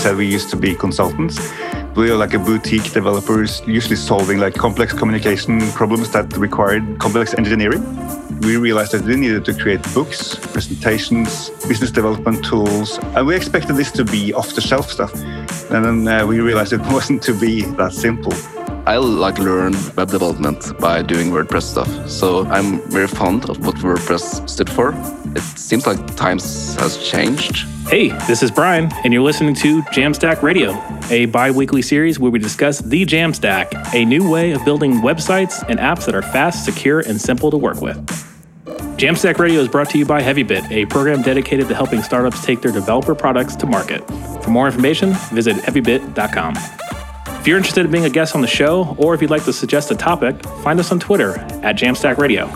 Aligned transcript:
said 0.00 0.16
we 0.16 0.24
used 0.26 0.48
to 0.48 0.56
be 0.56 0.74
consultants. 0.74 1.38
We 1.94 2.10
are 2.10 2.16
like 2.16 2.32
a 2.32 2.38
boutique 2.38 2.90
developers, 2.92 3.60
usually 3.66 3.96
solving 3.96 4.38
like 4.38 4.54
complex 4.54 4.94
communication 4.94 5.60
problems 5.72 6.10
that 6.12 6.34
required 6.38 6.98
complex 6.98 7.34
engineering. 7.34 7.82
We 8.40 8.56
realized 8.56 8.92
that 8.92 9.02
we 9.02 9.16
needed 9.16 9.44
to 9.44 9.52
create 9.52 9.82
books, 9.92 10.36
presentations, 10.36 11.50
business 11.68 11.90
development 11.90 12.42
tools, 12.42 12.98
and 13.14 13.26
we 13.26 13.36
expected 13.36 13.76
this 13.76 13.90
to 13.92 14.04
be 14.04 14.32
off-the-shelf 14.32 14.90
stuff. 14.90 15.12
And 15.70 15.84
then 15.84 16.08
uh, 16.08 16.26
we 16.26 16.40
realized 16.40 16.72
it 16.72 16.80
wasn't 16.96 17.22
to 17.24 17.34
be 17.34 17.62
that 17.76 17.92
simple. 17.92 18.32
I 18.86 18.96
like 18.96 19.38
learn 19.38 19.74
web 19.96 20.10
development 20.10 20.78
by 20.78 21.02
doing 21.02 21.30
WordPress 21.30 21.62
stuff. 21.62 22.08
So 22.08 22.46
I'm 22.46 22.80
very 22.90 23.06
fond 23.06 23.48
of 23.50 23.64
what 23.64 23.76
WordPress 23.76 24.48
stood 24.48 24.70
for. 24.70 24.94
It 25.36 25.42
seems 25.58 25.86
like 25.86 26.16
times 26.16 26.76
has 26.76 26.96
changed. 26.98 27.66
Hey, 27.88 28.08
this 28.26 28.42
is 28.42 28.50
Brian, 28.50 28.90
and 29.04 29.12
you're 29.12 29.22
listening 29.22 29.54
to 29.56 29.82
Jamstack 29.82 30.42
Radio, 30.42 30.72
a 31.10 31.26
bi 31.26 31.50
weekly 31.50 31.82
series 31.82 32.18
where 32.18 32.30
we 32.30 32.38
discuss 32.38 32.78
the 32.80 33.04
Jamstack, 33.04 33.94
a 33.94 34.04
new 34.04 34.28
way 34.30 34.52
of 34.52 34.64
building 34.64 34.94
websites 35.02 35.62
and 35.68 35.78
apps 35.78 36.06
that 36.06 36.14
are 36.14 36.22
fast, 36.22 36.64
secure, 36.64 37.00
and 37.00 37.20
simple 37.20 37.50
to 37.50 37.56
work 37.56 37.80
with. 37.80 37.96
Jamstack 38.96 39.38
Radio 39.38 39.60
is 39.60 39.68
brought 39.68 39.90
to 39.90 39.98
you 39.98 40.06
by 40.06 40.22
HeavyBit, 40.22 40.70
a 40.70 40.86
program 40.86 41.22
dedicated 41.22 41.68
to 41.68 41.74
helping 41.74 42.02
startups 42.02 42.44
take 42.44 42.60
their 42.60 42.72
developer 42.72 43.14
products 43.14 43.56
to 43.56 43.66
market. 43.66 44.06
For 44.42 44.50
more 44.50 44.66
information, 44.66 45.14
visit 45.32 45.56
heavybit.com. 45.56 46.54
If 47.40 47.48
you're 47.48 47.56
interested 47.56 47.86
in 47.86 47.90
being 47.90 48.04
a 48.04 48.10
guest 48.10 48.34
on 48.34 48.42
the 48.42 48.46
show, 48.46 48.94
or 48.98 49.14
if 49.14 49.22
you'd 49.22 49.30
like 49.30 49.44
to 49.44 49.52
suggest 49.54 49.90
a 49.90 49.94
topic, 49.94 50.44
find 50.62 50.78
us 50.78 50.92
on 50.92 51.00
Twitter 51.00 51.38
at 51.64 51.74
Jamstack 51.74 52.18
Radio. 52.18 52.46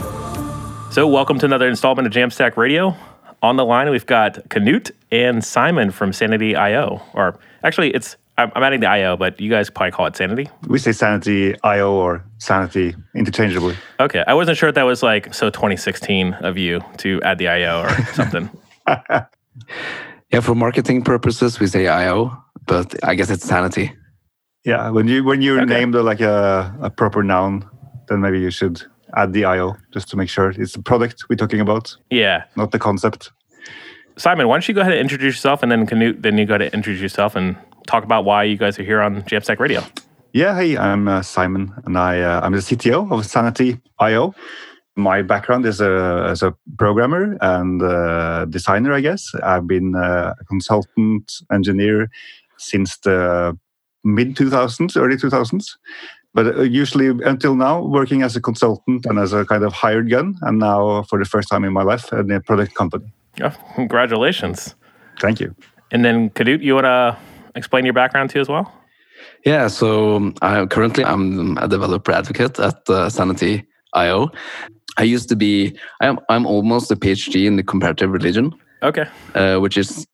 So, 0.90 1.08
welcome 1.08 1.38
to 1.38 1.46
another 1.46 1.66
installment 1.66 2.06
of 2.06 2.12
Jamstack 2.12 2.58
Radio. 2.58 2.94
On 3.42 3.56
the 3.56 3.64
line, 3.64 3.88
we've 3.88 4.04
got 4.04 4.34
Knut 4.50 4.90
and 5.10 5.42
Simon 5.42 5.90
from 5.90 6.12
Sanity 6.12 6.54
IO. 6.54 7.00
Or 7.14 7.38
actually, 7.62 7.92
it's 7.94 8.18
I'm, 8.36 8.52
I'm 8.54 8.62
adding 8.62 8.80
the 8.80 8.86
IO, 8.86 9.16
but 9.16 9.40
you 9.40 9.48
guys 9.48 9.70
probably 9.70 9.92
call 9.92 10.04
it 10.04 10.16
Sanity. 10.16 10.50
We 10.66 10.78
say 10.78 10.92
Sanity 10.92 11.58
IO 11.64 11.90
or 11.90 12.22
Sanity 12.36 12.94
interchangeably. 13.14 13.76
Okay, 14.00 14.22
I 14.26 14.34
wasn't 14.34 14.58
sure 14.58 14.68
if 14.68 14.74
that 14.74 14.82
was 14.82 15.02
like 15.02 15.32
so 15.32 15.48
2016 15.48 16.34
of 16.34 16.58
you 16.58 16.80
to 16.98 17.22
add 17.22 17.38
the 17.38 17.48
IO 17.48 17.84
or 17.84 18.04
something. 18.12 18.50
yeah, 18.86 20.40
for 20.42 20.54
marketing 20.54 21.00
purposes, 21.04 21.58
we 21.58 21.68
say 21.68 21.86
IO, 21.86 22.36
but 22.66 23.02
I 23.02 23.14
guess 23.14 23.30
it's 23.30 23.46
Sanity. 23.46 23.90
Yeah, 24.64 24.88
when 24.90 25.08
you 25.08 25.24
when 25.24 25.42
you 25.42 25.56
okay. 25.60 25.66
name 25.66 25.92
the 25.92 26.02
like 26.02 26.20
a, 26.20 26.74
a 26.80 26.90
proper 26.90 27.22
noun, 27.22 27.68
then 28.08 28.20
maybe 28.20 28.40
you 28.40 28.50
should 28.50 28.82
add 29.16 29.32
the 29.32 29.44
IO 29.44 29.76
just 29.92 30.08
to 30.08 30.16
make 30.16 30.28
sure 30.28 30.50
it's 30.50 30.72
the 30.72 30.82
product 30.82 31.24
we're 31.28 31.36
talking 31.36 31.60
about. 31.60 31.96
Yeah, 32.10 32.44
not 32.56 32.70
the 32.70 32.78
concept. 32.78 33.30
Simon, 34.16 34.48
why 34.48 34.56
don't 34.56 34.68
you 34.68 34.74
go 34.74 34.80
ahead 34.80 34.92
and 34.92 35.00
introduce 35.00 35.34
yourself, 35.34 35.62
and 35.62 35.70
then 35.70 35.86
Knut, 35.86 36.22
then 36.22 36.38
you 36.38 36.46
go 36.46 36.56
to 36.56 36.72
introduce 36.72 37.02
yourself 37.02 37.36
and 37.36 37.56
talk 37.86 38.04
about 38.04 38.24
why 38.24 38.44
you 38.44 38.56
guys 38.56 38.78
are 38.78 38.84
here 38.84 39.02
on 39.02 39.22
Jamstack 39.24 39.58
Radio. 39.58 39.82
Yeah, 40.32 40.56
hey, 40.56 40.78
I'm 40.78 41.08
uh, 41.08 41.22
Simon, 41.22 41.72
and 41.84 41.98
I 41.98 42.20
uh, 42.20 42.40
I'm 42.42 42.52
the 42.52 42.58
CTO 42.58 43.12
of 43.12 43.26
Sanity 43.26 43.80
IO. 43.98 44.34
My 44.96 45.22
background 45.22 45.66
is 45.66 45.80
a, 45.80 46.26
as 46.30 46.42
a 46.42 46.54
programmer 46.78 47.36
and 47.40 47.82
a 47.82 48.46
designer, 48.48 48.92
I 48.92 49.00
guess. 49.00 49.34
I've 49.42 49.66
been 49.66 49.94
uh, 49.96 50.34
a 50.40 50.44
consultant 50.44 51.32
engineer 51.52 52.08
since 52.58 52.96
the 52.98 53.58
mid 54.04 54.36
2000s, 54.36 54.96
early 54.96 55.16
2000s. 55.16 55.76
But 56.34 56.46
uh, 56.46 56.62
usually 56.62 57.08
until 57.24 57.54
now, 57.54 57.82
working 57.82 58.22
as 58.22 58.34
a 58.36 58.40
consultant 58.40 59.06
and 59.06 59.18
as 59.18 59.32
a 59.32 59.44
kind 59.44 59.62
of 59.64 59.72
hired 59.72 60.10
gun, 60.10 60.36
and 60.42 60.58
now 60.58 61.02
for 61.04 61.18
the 61.18 61.24
first 61.24 61.48
time 61.48 61.64
in 61.64 61.72
my 61.72 61.82
life, 61.82 62.12
in 62.12 62.30
a 62.30 62.40
product 62.40 62.74
company. 62.74 63.06
Oh, 63.40 63.54
congratulations. 63.74 64.74
Thank 65.20 65.40
you. 65.40 65.54
And 65.92 66.04
then, 66.04 66.30
Knut, 66.30 66.60
you 66.60 66.74
want 66.74 66.86
to 66.86 67.16
explain 67.54 67.84
your 67.84 67.94
background 67.94 68.30
too 68.30 68.40
as 68.40 68.48
well? 68.48 68.72
Yeah, 69.44 69.68
so 69.68 70.32
I, 70.42 70.66
currently 70.66 71.04
I'm 71.04 71.56
a 71.58 71.68
developer 71.68 72.12
advocate 72.12 72.58
at 72.58 72.88
uh, 72.88 73.08
Sanity 73.08 73.64
IO. 73.92 74.30
I 74.96 75.02
used 75.02 75.28
to 75.28 75.36
be, 75.36 75.78
I'm, 76.00 76.18
I'm 76.28 76.46
almost 76.46 76.90
a 76.90 76.96
PhD 76.96 77.46
in 77.46 77.56
the 77.56 77.62
comparative 77.62 78.10
religion. 78.10 78.54
Okay. 78.82 79.06
Uh, 79.34 79.58
which 79.58 79.76
is 79.78 80.06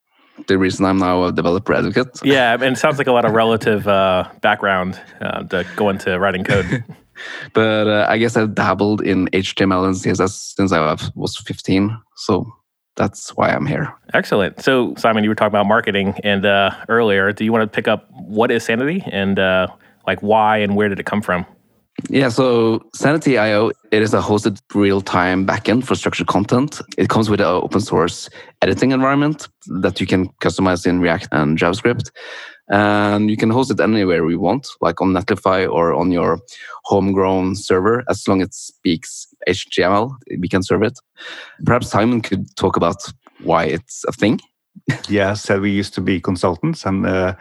the 0.47 0.59
reason 0.59 0.85
I'm 0.85 0.99
now 0.99 1.25
a 1.25 1.33
developer 1.33 1.75
advocate. 1.75 2.21
Yeah, 2.23 2.55
and 2.55 2.63
it 2.63 2.79
sounds 2.79 2.99
like 2.99 3.07
a 3.07 3.13
lot 3.13 3.25
of 3.25 3.33
relative 3.33 3.87
uh, 3.87 4.29
background 4.41 5.01
uh, 5.21 5.45
to 5.45 5.67
go 5.77 5.89
into 5.89 6.19
writing 6.19 6.45
code. 6.45 6.85
but 7.53 7.87
uh, 7.87 8.07
I 8.09 8.19
guess 8.19 8.37
I've 8.37 8.55
dabbled 8.55 9.03
in 9.03 9.27
HTML 9.29 9.85
and 9.85 9.95
CSS 9.95 10.55
since 10.57 10.73
I 10.73 10.97
was 11.15 11.37
15. 11.37 11.97
So 12.17 12.51
that's 12.97 13.37
why 13.37 13.51
I'm 13.51 13.67
here. 13.67 13.95
Excellent. 14.15 14.61
So, 14.61 14.95
Simon, 14.97 15.25
you 15.25 15.31
were 15.31 15.35
talking 15.35 15.49
about 15.49 15.67
marketing 15.67 16.15
and 16.23 16.45
uh, 16.45 16.71
earlier. 16.89 17.33
Do 17.33 17.45
you 17.45 17.53
want 17.53 17.63
to 17.63 17.75
pick 17.75 17.89
up 17.89 18.11
what 18.11 18.51
is 18.51 18.65
Sanity 18.65 19.03
and 19.07 19.39
uh, 19.39 19.69
like 20.07 20.21
why 20.21 20.59
and 20.59 20.77
where 20.77 20.89
did 20.89 20.99
it 20.99 21.07
come 21.07 21.23
from? 21.23 21.47
Yeah, 22.09 22.29
so 22.29 22.81
Sanity 22.95 23.37
IO, 23.37 23.71
it 23.91 24.03
is 24.03 24.15
a 24.15 24.21
hosted 24.21 24.59
real-time 24.75 25.47
backend 25.47 25.85
for 25.85 25.95
structured 25.95 26.29
content. 26.29 26.81
It 26.97 27.09
comes 27.09 27.29
with 27.29 27.41
an 27.41 27.47
open 27.47 27.81
source 27.81 28.29
editing 28.63 28.93
environment 28.93 29.49
that 29.67 30.01
you 30.01 30.07
can 30.07 30.29
customize 30.41 30.87
in 30.87 31.01
React 31.01 31.29
and 31.33 31.59
JavaScript. 31.59 32.11
And 32.69 33.29
you 33.29 33.37
can 33.37 33.51
host 33.51 33.71
it 33.71 33.81
anywhere 33.81 34.25
we 34.25 34.37
want, 34.37 34.69
like 34.81 35.01
on 35.01 35.13
Netlify 35.13 35.71
or 35.71 35.93
on 35.93 36.13
your 36.13 36.39
homegrown 36.85 37.57
server, 37.57 38.05
as 38.09 38.27
long 38.29 38.41
as 38.41 38.49
it 38.49 38.55
speaks 38.55 39.27
HTML, 39.49 40.13
we 40.39 40.49
can 40.49 40.63
serve 40.63 40.85
it. 40.85 40.99
Perhaps 41.65 41.91
Simon 41.91 42.21
could 42.21 42.55
talk 42.57 42.77
about 42.77 43.03
why 43.43 43.65
it's 43.65 44.05
a 44.07 44.13
thing. 44.13 44.41
yeah, 45.09 45.35
so 45.35 45.61
we 45.61 45.73
used 45.73 45.95
to 45.95 46.01
be 46.01 46.21
consultants 46.21 46.87
and 46.87 47.05
uh, 47.07 47.35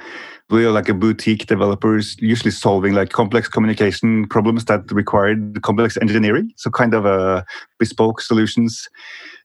we 0.49 0.65
are 0.65 0.71
like 0.71 0.89
a 0.89 0.93
boutique 0.93 1.45
developers, 1.45 2.15
usually 2.19 2.51
solving 2.51 2.93
like 2.93 3.11
complex 3.11 3.47
communication 3.47 4.27
problems 4.27 4.65
that 4.65 4.91
required 4.91 5.61
complex 5.61 5.95
engineering. 5.97 6.51
So 6.55 6.71
kind 6.71 6.93
of 6.95 7.05
a 7.05 7.09
uh, 7.09 7.41
bespoke 7.77 8.19
solutions. 8.19 8.89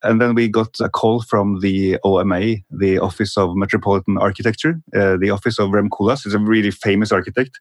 And 0.02 0.20
then 0.20 0.34
we 0.34 0.48
got 0.48 0.80
a 0.80 0.88
call 0.88 1.22
from 1.22 1.60
the 1.60 1.98
OMA, 2.04 2.56
the 2.70 2.98
Office 2.98 3.36
of 3.36 3.54
Metropolitan 3.54 4.16
Architecture, 4.16 4.80
uh, 4.96 5.16
the 5.18 5.30
office 5.30 5.58
of 5.58 5.70
Rem 5.70 5.90
Koolhaas 5.90 6.26
is 6.26 6.34
a 6.34 6.38
really 6.38 6.70
famous 6.70 7.12
architect 7.12 7.60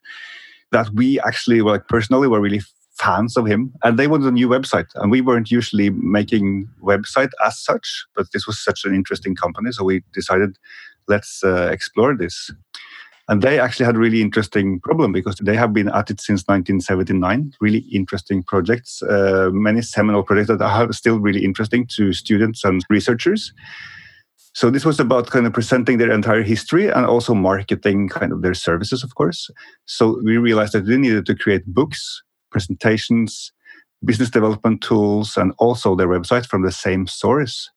that 0.72 0.88
we 0.94 1.20
actually, 1.20 1.60
well, 1.60 1.74
like 1.74 1.88
personally, 1.88 2.28
were 2.28 2.40
really 2.40 2.62
fans 2.98 3.36
of 3.36 3.46
him 3.46 3.72
and 3.82 3.98
they 3.98 4.06
wanted 4.06 4.28
a 4.28 4.30
new 4.30 4.48
website 4.48 4.86
and 4.94 5.10
we 5.10 5.20
weren't 5.20 5.50
usually 5.50 5.90
making 5.90 6.68
website 6.80 7.30
as 7.44 7.58
such 7.58 8.04
but 8.14 8.26
this 8.32 8.46
was 8.46 8.62
such 8.62 8.84
an 8.84 8.94
interesting 8.94 9.34
company 9.34 9.72
so 9.72 9.82
we 9.82 10.00
decided 10.12 10.56
let's 11.08 11.42
uh, 11.42 11.68
explore 11.72 12.16
this 12.16 12.52
and 13.28 13.40
they 13.40 13.58
actually 13.58 13.86
had 13.86 13.96
a 13.96 13.98
really 13.98 14.20
interesting 14.20 14.80
problem 14.80 15.12
because 15.12 15.36
they 15.36 15.56
have 15.56 15.72
been 15.72 15.88
at 15.88 16.10
it 16.10 16.20
since 16.20 16.42
1979. 16.46 17.54
Really 17.60 17.80
interesting 17.90 18.42
projects, 18.42 19.02
uh, 19.02 19.50
many 19.52 19.80
seminal 19.80 20.22
projects 20.22 20.48
that 20.48 20.60
are 20.60 20.92
still 20.92 21.18
really 21.18 21.44
interesting 21.44 21.86
to 21.96 22.12
students 22.12 22.64
and 22.64 22.84
researchers. 22.90 23.52
So 24.54 24.70
this 24.70 24.84
was 24.84 25.00
about 25.00 25.30
kind 25.30 25.46
of 25.46 25.52
presenting 25.52 25.98
their 25.98 26.12
entire 26.12 26.42
history 26.42 26.88
and 26.88 27.06
also 27.06 27.34
marketing 27.34 28.08
kind 28.08 28.30
of 28.30 28.42
their 28.42 28.54
services, 28.54 29.02
of 29.02 29.14
course. 29.16 29.50
So 29.86 30.20
we 30.22 30.36
realized 30.36 30.74
that 30.74 30.84
we 30.84 30.96
needed 30.96 31.26
to 31.26 31.34
create 31.34 31.66
books, 31.66 32.22
presentations, 32.50 33.52
business 34.04 34.30
development 34.30 34.80
tools, 34.80 35.36
and 35.36 35.52
also 35.58 35.96
their 35.96 36.08
website 36.08 36.46
from 36.46 36.62
the 36.62 36.70
same 36.70 37.06
source. 37.06 37.70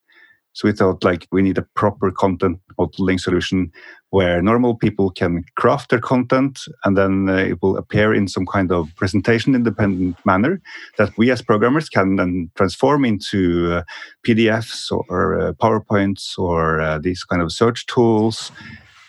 So 0.58 0.68
we 0.68 0.72
thought 0.72 1.04
like 1.04 1.28
we 1.32 1.44
need 1.44 1.60
a 1.60 1.68
proper 1.76 2.10
content 2.10 2.60
modeling 2.80 3.20
solution 3.20 3.72
where 4.10 4.42
normal 4.42 4.74
people 4.76 5.12
can 5.12 5.44
craft 5.56 5.92
their 5.92 6.00
content 6.00 6.62
and 6.84 6.98
then 6.98 7.30
uh, 7.30 7.36
it 7.36 7.62
will 7.62 7.78
appear 7.78 8.12
in 8.12 8.28
some 8.28 8.48
kind 8.48 8.72
of 8.72 8.90
presentation 8.96 9.54
independent 9.54 10.18
manner 10.26 10.60
that 10.98 11.16
we 11.16 11.30
as 11.30 11.44
programmers 11.44 11.90
can 11.90 12.16
then 12.16 12.50
transform 12.56 13.06
into 13.06 13.72
uh, 13.72 13.84
PDFs 14.26 14.92
or 15.10 15.40
uh, 15.40 15.54
PowerPoints 15.54 16.40
or 16.40 16.82
uh, 16.82 16.98
these 16.98 17.24
kind 17.24 17.44
of 17.44 17.52
search 17.52 17.86
tools. 17.86 18.52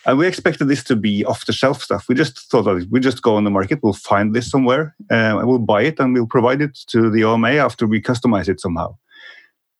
And 0.04 0.18
we 0.18 0.26
expected 0.26 0.68
this 0.68 0.84
to 0.84 0.96
be 0.96 1.24
off 1.24 1.46
the 1.46 1.54
shelf 1.54 1.82
stuff. 1.82 2.10
We 2.10 2.14
just 2.14 2.50
thought 2.50 2.64
that 2.64 2.88
we 2.90 3.00
just 3.00 3.22
go 3.22 3.36
on 3.36 3.44
the 3.44 3.50
market, 3.50 3.78
we'll 3.82 3.94
find 3.94 4.34
this 4.34 4.50
somewhere, 4.50 4.94
uh, 5.10 5.40
we'll 5.42 5.60
buy 5.60 5.84
it, 5.84 5.98
and 5.98 6.12
we'll 6.12 6.26
provide 6.26 6.60
it 6.60 6.78
to 6.88 7.08
the 7.08 7.24
OMA 7.24 7.52
after 7.52 7.86
we 7.86 8.02
customize 8.02 8.50
it 8.50 8.60
somehow. 8.60 8.98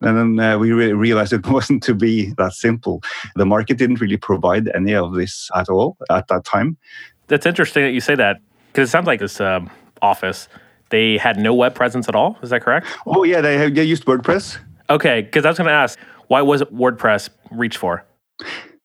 And 0.00 0.16
then 0.16 0.40
uh, 0.40 0.58
we 0.58 0.72
re- 0.72 0.92
realized 0.92 1.32
it 1.32 1.46
wasn't 1.50 1.82
to 1.84 1.94
be 1.94 2.32
that 2.38 2.52
simple. 2.52 3.02
The 3.36 3.46
market 3.46 3.78
didn't 3.78 4.00
really 4.00 4.16
provide 4.16 4.70
any 4.74 4.94
of 4.94 5.14
this 5.14 5.50
at 5.54 5.68
all 5.68 5.96
at 6.10 6.28
that 6.28 6.44
time. 6.44 6.76
That's 7.26 7.46
interesting 7.46 7.82
that 7.84 7.92
you 7.92 8.00
say 8.00 8.14
that 8.14 8.38
because 8.68 8.88
it 8.88 8.92
sounds 8.92 9.06
like 9.06 9.20
this 9.20 9.40
um, 9.40 9.70
office 10.00 10.48
they 10.90 11.18
had 11.18 11.38
no 11.38 11.54
web 11.54 11.74
presence 11.74 12.08
at 12.08 12.14
all. 12.14 12.38
Is 12.42 12.50
that 12.50 12.62
correct? 12.62 12.86
Oh 13.06 13.24
yeah, 13.24 13.40
they 13.40 13.58
have, 13.58 13.74
they 13.74 13.84
used 13.84 14.04
WordPress. 14.04 14.58
Okay, 14.90 15.22
because 15.22 15.44
I 15.44 15.48
was 15.50 15.58
going 15.58 15.68
to 15.68 15.72
ask, 15.72 15.98
why 16.28 16.40
was 16.40 16.62
WordPress 16.62 17.28
reached 17.50 17.76
for? 17.76 18.04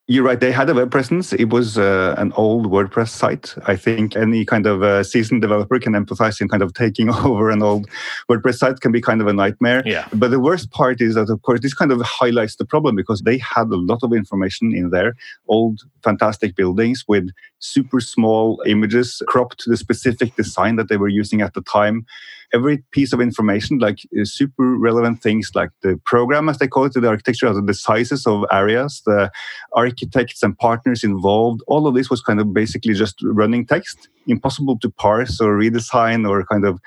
You're 0.07 0.25
right. 0.25 0.39
They 0.39 0.51
had 0.51 0.69
a 0.69 0.73
web 0.73 0.91
presence. 0.91 1.31
It 1.31 1.45
was 1.49 1.77
uh, 1.77 2.13
an 2.17 2.33
old 2.33 2.69
WordPress 2.69 3.07
site. 3.07 3.55
I 3.67 3.77
think 3.77 4.17
any 4.17 4.43
kind 4.43 4.65
of 4.65 4.83
uh, 4.83 5.01
seasoned 5.01 5.41
developer 5.41 5.79
can 5.79 5.93
empathize 5.93 6.41
in 6.41 6.49
kind 6.49 6.61
of 6.61 6.73
taking 6.73 7.09
over 7.25 7.49
an 7.49 7.63
old 7.63 7.87
WordPress 8.29 8.55
site 8.55 8.81
can 8.81 8.91
be 8.91 8.99
kind 8.99 9.21
of 9.21 9.27
a 9.27 9.33
nightmare. 9.33 9.81
Yeah. 9.85 10.05
But 10.13 10.31
the 10.31 10.41
worst 10.41 10.71
part 10.71 10.99
is 10.99 11.15
that, 11.15 11.29
of 11.29 11.41
course, 11.43 11.61
this 11.61 11.73
kind 11.73 11.89
of 11.89 12.01
highlights 12.01 12.57
the 12.57 12.65
problem 12.65 12.97
because 12.97 13.21
they 13.21 13.37
had 13.37 13.67
a 13.67 13.77
lot 13.77 13.99
of 14.03 14.11
information 14.11 14.75
in 14.75 14.89
there, 14.89 15.15
old, 15.47 15.79
fantastic 16.03 16.57
buildings 16.57 17.05
with 17.07 17.29
super 17.59 18.01
small 18.01 18.61
images 18.65 19.21
cropped 19.27 19.61
to 19.61 19.69
the 19.69 19.77
specific 19.77 20.35
design 20.35 20.75
that 20.75 20.89
they 20.89 20.97
were 20.97 21.07
using 21.07 21.41
at 21.41 21.53
the 21.53 21.61
time 21.61 22.05
every 22.53 22.83
piece 22.91 23.13
of 23.13 23.19
information, 23.19 23.79
like 23.79 23.99
uh, 24.19 24.25
super 24.25 24.77
relevant 24.77 25.21
things 25.21 25.51
like 25.55 25.69
the 25.81 25.99
program, 26.05 26.49
as 26.49 26.59
they 26.59 26.67
call 26.67 26.85
it, 26.85 26.93
the 26.93 27.07
architecture, 27.07 27.51
the 27.59 27.73
sizes 27.73 28.27
of 28.27 28.45
areas, 28.51 29.01
the 29.05 29.31
architects 29.73 30.43
and 30.43 30.57
partners 30.57 31.03
involved, 31.03 31.61
all 31.67 31.87
of 31.87 31.95
this 31.95 32.09
was 32.09 32.21
kind 32.21 32.39
of 32.39 32.53
basically 32.53 32.93
just 32.93 33.15
running 33.23 33.65
text 33.65 34.09
impossible 34.27 34.77
to 34.79 34.89
parse 34.89 35.39
or 35.41 35.57
redesign 35.57 36.27
or 36.27 36.45
kind 36.45 36.65
of 36.65 36.79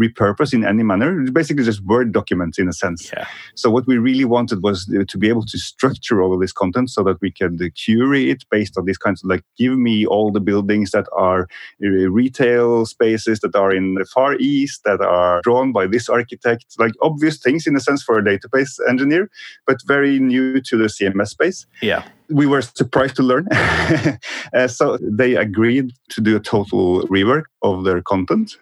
repurpose 0.00 0.52
in 0.52 0.64
any 0.64 0.82
manner. 0.82 1.20
It's 1.20 1.30
basically 1.30 1.64
just 1.64 1.84
Word 1.84 2.12
documents 2.12 2.58
in 2.58 2.68
a 2.68 2.72
sense. 2.72 3.10
Yeah. 3.12 3.26
So 3.54 3.70
what 3.70 3.86
we 3.86 3.98
really 3.98 4.24
wanted 4.24 4.62
was 4.62 4.86
to 4.86 5.18
be 5.18 5.28
able 5.28 5.44
to 5.46 5.58
structure 5.58 6.22
all 6.22 6.34
of 6.34 6.40
this 6.40 6.52
content 6.52 6.90
so 6.90 7.02
that 7.04 7.20
we 7.20 7.30
could 7.30 7.60
query 7.84 8.30
it 8.30 8.44
based 8.50 8.76
on 8.76 8.84
these 8.84 8.98
kinds 8.98 9.22
of 9.22 9.30
like 9.30 9.44
give 9.56 9.76
me 9.78 10.06
all 10.06 10.30
the 10.30 10.40
buildings 10.40 10.90
that 10.90 11.06
are 11.12 11.42
uh, 11.84 11.88
retail 12.10 12.86
spaces 12.86 13.40
that 13.40 13.54
are 13.54 13.72
in 13.72 13.94
the 13.94 14.04
far 14.04 14.34
east 14.36 14.82
that 14.84 15.00
are 15.00 15.40
drawn 15.42 15.72
by 15.72 15.86
this 15.86 16.08
architect, 16.08 16.64
like 16.78 16.92
obvious 17.02 17.38
things 17.38 17.66
in 17.66 17.76
a 17.76 17.80
sense 17.80 18.02
for 18.02 18.18
a 18.18 18.22
database 18.24 18.78
engineer, 18.88 19.30
but 19.66 19.78
very 19.86 20.18
new 20.18 20.60
to 20.60 20.76
the 20.76 20.84
CMS 20.84 21.28
space. 21.28 21.66
Yeah 21.82 22.04
we 22.30 22.46
were 22.46 22.62
surprised 22.62 23.16
to 23.16 23.22
learn. 23.22 23.46
uh, 24.54 24.68
so 24.68 24.98
they 25.02 25.36
agreed 25.36 25.92
to 26.10 26.20
do 26.20 26.36
a 26.36 26.40
total 26.40 26.79
rework 27.08 27.44
of 27.62 27.84
their 27.84 28.02
content. 28.02 28.56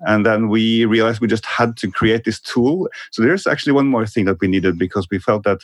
And 0.00 0.26
then 0.26 0.48
we 0.48 0.84
realized 0.84 1.20
we 1.20 1.28
just 1.28 1.46
had 1.46 1.76
to 1.78 1.90
create 1.90 2.24
this 2.24 2.40
tool. 2.40 2.88
So 3.12 3.22
there's 3.22 3.46
actually 3.46 3.72
one 3.72 3.86
more 3.86 4.06
thing 4.06 4.26
that 4.26 4.40
we 4.40 4.48
needed 4.48 4.78
because 4.78 5.06
we 5.10 5.18
felt 5.18 5.44
that 5.44 5.60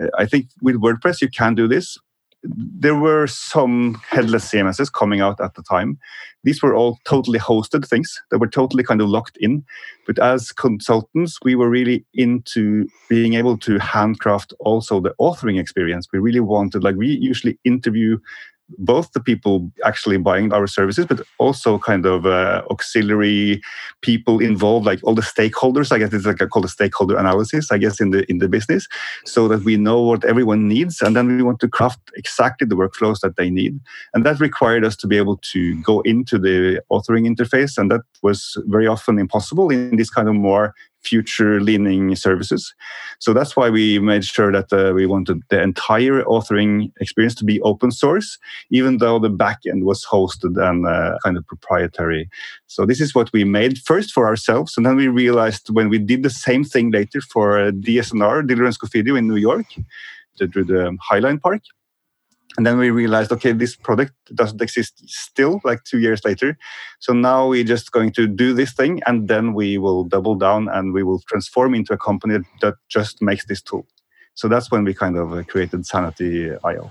uh, 0.00 0.08
I 0.18 0.26
think 0.26 0.46
with 0.62 0.76
WordPress 0.76 1.20
you 1.20 1.28
can 1.28 1.54
do 1.54 1.68
this, 1.68 1.98
there 2.46 2.94
were 2.94 3.26
some 3.26 4.00
headless 4.08 4.50
CMSs 4.50 4.92
coming 4.92 5.20
out 5.20 5.40
at 5.40 5.54
the 5.54 5.62
time. 5.62 5.98
These 6.42 6.62
were 6.62 6.74
all 6.74 6.98
totally 7.04 7.38
hosted 7.38 7.88
things 7.88 8.20
that 8.30 8.38
were 8.38 8.48
totally 8.48 8.84
kind 8.84 9.00
of 9.00 9.08
locked 9.08 9.38
in. 9.40 9.64
But 10.06 10.18
as 10.18 10.52
consultants, 10.52 11.38
we 11.42 11.54
were 11.54 11.70
really 11.70 12.04
into 12.12 12.86
being 13.08 13.34
able 13.34 13.56
to 13.58 13.78
handcraft 13.78 14.52
also 14.60 15.00
the 15.00 15.14
authoring 15.18 15.58
experience. 15.58 16.06
We 16.12 16.18
really 16.18 16.40
wanted, 16.40 16.84
like, 16.84 16.96
we 16.96 17.08
usually 17.08 17.58
interview 17.64 18.18
both 18.78 19.12
the 19.12 19.20
people 19.20 19.70
actually 19.84 20.16
buying 20.16 20.52
our 20.52 20.66
services, 20.66 21.06
but 21.06 21.20
also 21.38 21.78
kind 21.78 22.06
of 22.06 22.26
uh, 22.26 22.62
auxiliary 22.70 23.60
people 24.00 24.40
involved, 24.40 24.86
like 24.86 25.00
all 25.02 25.14
the 25.14 25.22
stakeholders. 25.22 25.92
I 25.92 25.98
guess 25.98 26.12
it's 26.12 26.26
like 26.26 26.40
a, 26.40 26.46
called 26.46 26.64
a 26.64 26.68
stakeholder 26.68 27.16
analysis, 27.16 27.70
I 27.70 27.78
guess, 27.78 28.00
in 28.00 28.10
the 28.10 28.28
in 28.30 28.38
the 28.38 28.48
business, 28.48 28.86
so 29.24 29.48
that 29.48 29.64
we 29.64 29.76
know 29.76 30.00
what 30.00 30.24
everyone 30.24 30.68
needs, 30.68 31.02
and 31.02 31.14
then 31.14 31.36
we 31.36 31.42
want 31.42 31.60
to 31.60 31.68
craft 31.68 32.00
exactly 32.16 32.66
the 32.66 32.76
workflows 32.76 33.20
that 33.20 33.36
they 33.36 33.50
need. 33.50 33.78
And 34.14 34.24
that 34.24 34.40
required 34.40 34.84
us 34.84 34.96
to 34.96 35.06
be 35.06 35.16
able 35.16 35.38
to 35.52 35.80
go 35.82 36.00
into 36.00 36.38
the 36.38 36.82
authoring 36.90 37.28
interface, 37.28 37.78
and 37.78 37.90
that 37.90 38.02
was 38.22 38.56
very 38.66 38.86
often 38.86 39.18
impossible 39.18 39.70
in 39.70 39.96
this 39.96 40.10
kind 40.10 40.28
of 40.28 40.34
more 40.34 40.74
future 41.04 41.60
leaning 41.60 42.16
services. 42.16 42.74
So 43.18 43.32
that's 43.32 43.56
why 43.56 43.70
we 43.70 43.98
made 43.98 44.24
sure 44.24 44.52
that 44.52 44.72
uh, 44.72 44.92
we 44.94 45.06
wanted 45.06 45.42
the 45.50 45.62
entire 45.62 46.22
authoring 46.24 46.92
experience 47.00 47.34
to 47.36 47.44
be 47.44 47.60
open 47.60 47.90
source, 47.90 48.38
even 48.70 48.98
though 48.98 49.18
the 49.18 49.30
backend 49.30 49.84
was 49.84 50.04
hosted 50.04 50.56
and 50.56 50.86
uh, 50.86 51.18
kind 51.22 51.36
of 51.36 51.46
proprietary. 51.46 52.28
So 52.66 52.86
this 52.86 53.00
is 53.00 53.14
what 53.14 53.32
we 53.32 53.44
made 53.44 53.78
first 53.78 54.12
for 54.12 54.26
ourselves. 54.26 54.76
And 54.76 54.84
then 54.84 54.96
we 54.96 55.08
realized 55.08 55.70
when 55.70 55.88
we 55.88 55.98
did 55.98 56.22
the 56.22 56.30
same 56.30 56.64
thing 56.64 56.90
later 56.90 57.20
for 57.20 57.58
uh, 57.58 57.70
DSNR, 57.70 58.46
Diller 58.46 58.64
and 58.64 58.78
Scofidio 58.78 59.16
in 59.18 59.28
New 59.28 59.36
York, 59.36 59.66
to 60.38 60.46
the 60.46 60.96
Highline 61.10 61.40
Park, 61.40 61.62
and 62.56 62.66
then 62.66 62.78
we 62.78 62.90
realized 62.90 63.32
okay 63.32 63.52
this 63.52 63.76
product 63.76 64.12
doesn't 64.34 64.62
exist 64.62 65.02
still 65.06 65.60
like 65.64 65.84
two 65.84 65.98
years 65.98 66.24
later. 66.24 66.56
So 67.00 67.12
now 67.12 67.48
we're 67.48 67.64
just 67.64 67.92
going 67.92 68.12
to 68.12 68.26
do 68.26 68.52
this 68.52 68.72
thing 68.72 69.00
and 69.06 69.28
then 69.28 69.54
we 69.54 69.78
will 69.78 70.04
double 70.04 70.34
down 70.34 70.68
and 70.68 70.92
we 70.92 71.02
will 71.02 71.20
transform 71.28 71.74
into 71.74 71.92
a 71.92 71.98
company 71.98 72.38
that 72.60 72.74
just 72.88 73.20
makes 73.20 73.46
this 73.46 73.60
tool. 73.60 73.86
So 74.34 74.48
that's 74.48 74.70
when 74.70 74.84
we 74.84 74.94
kind 74.94 75.16
of 75.16 75.32
uh, 75.32 75.42
created 75.44 75.86
sanity 75.86 76.50
io 76.64 76.90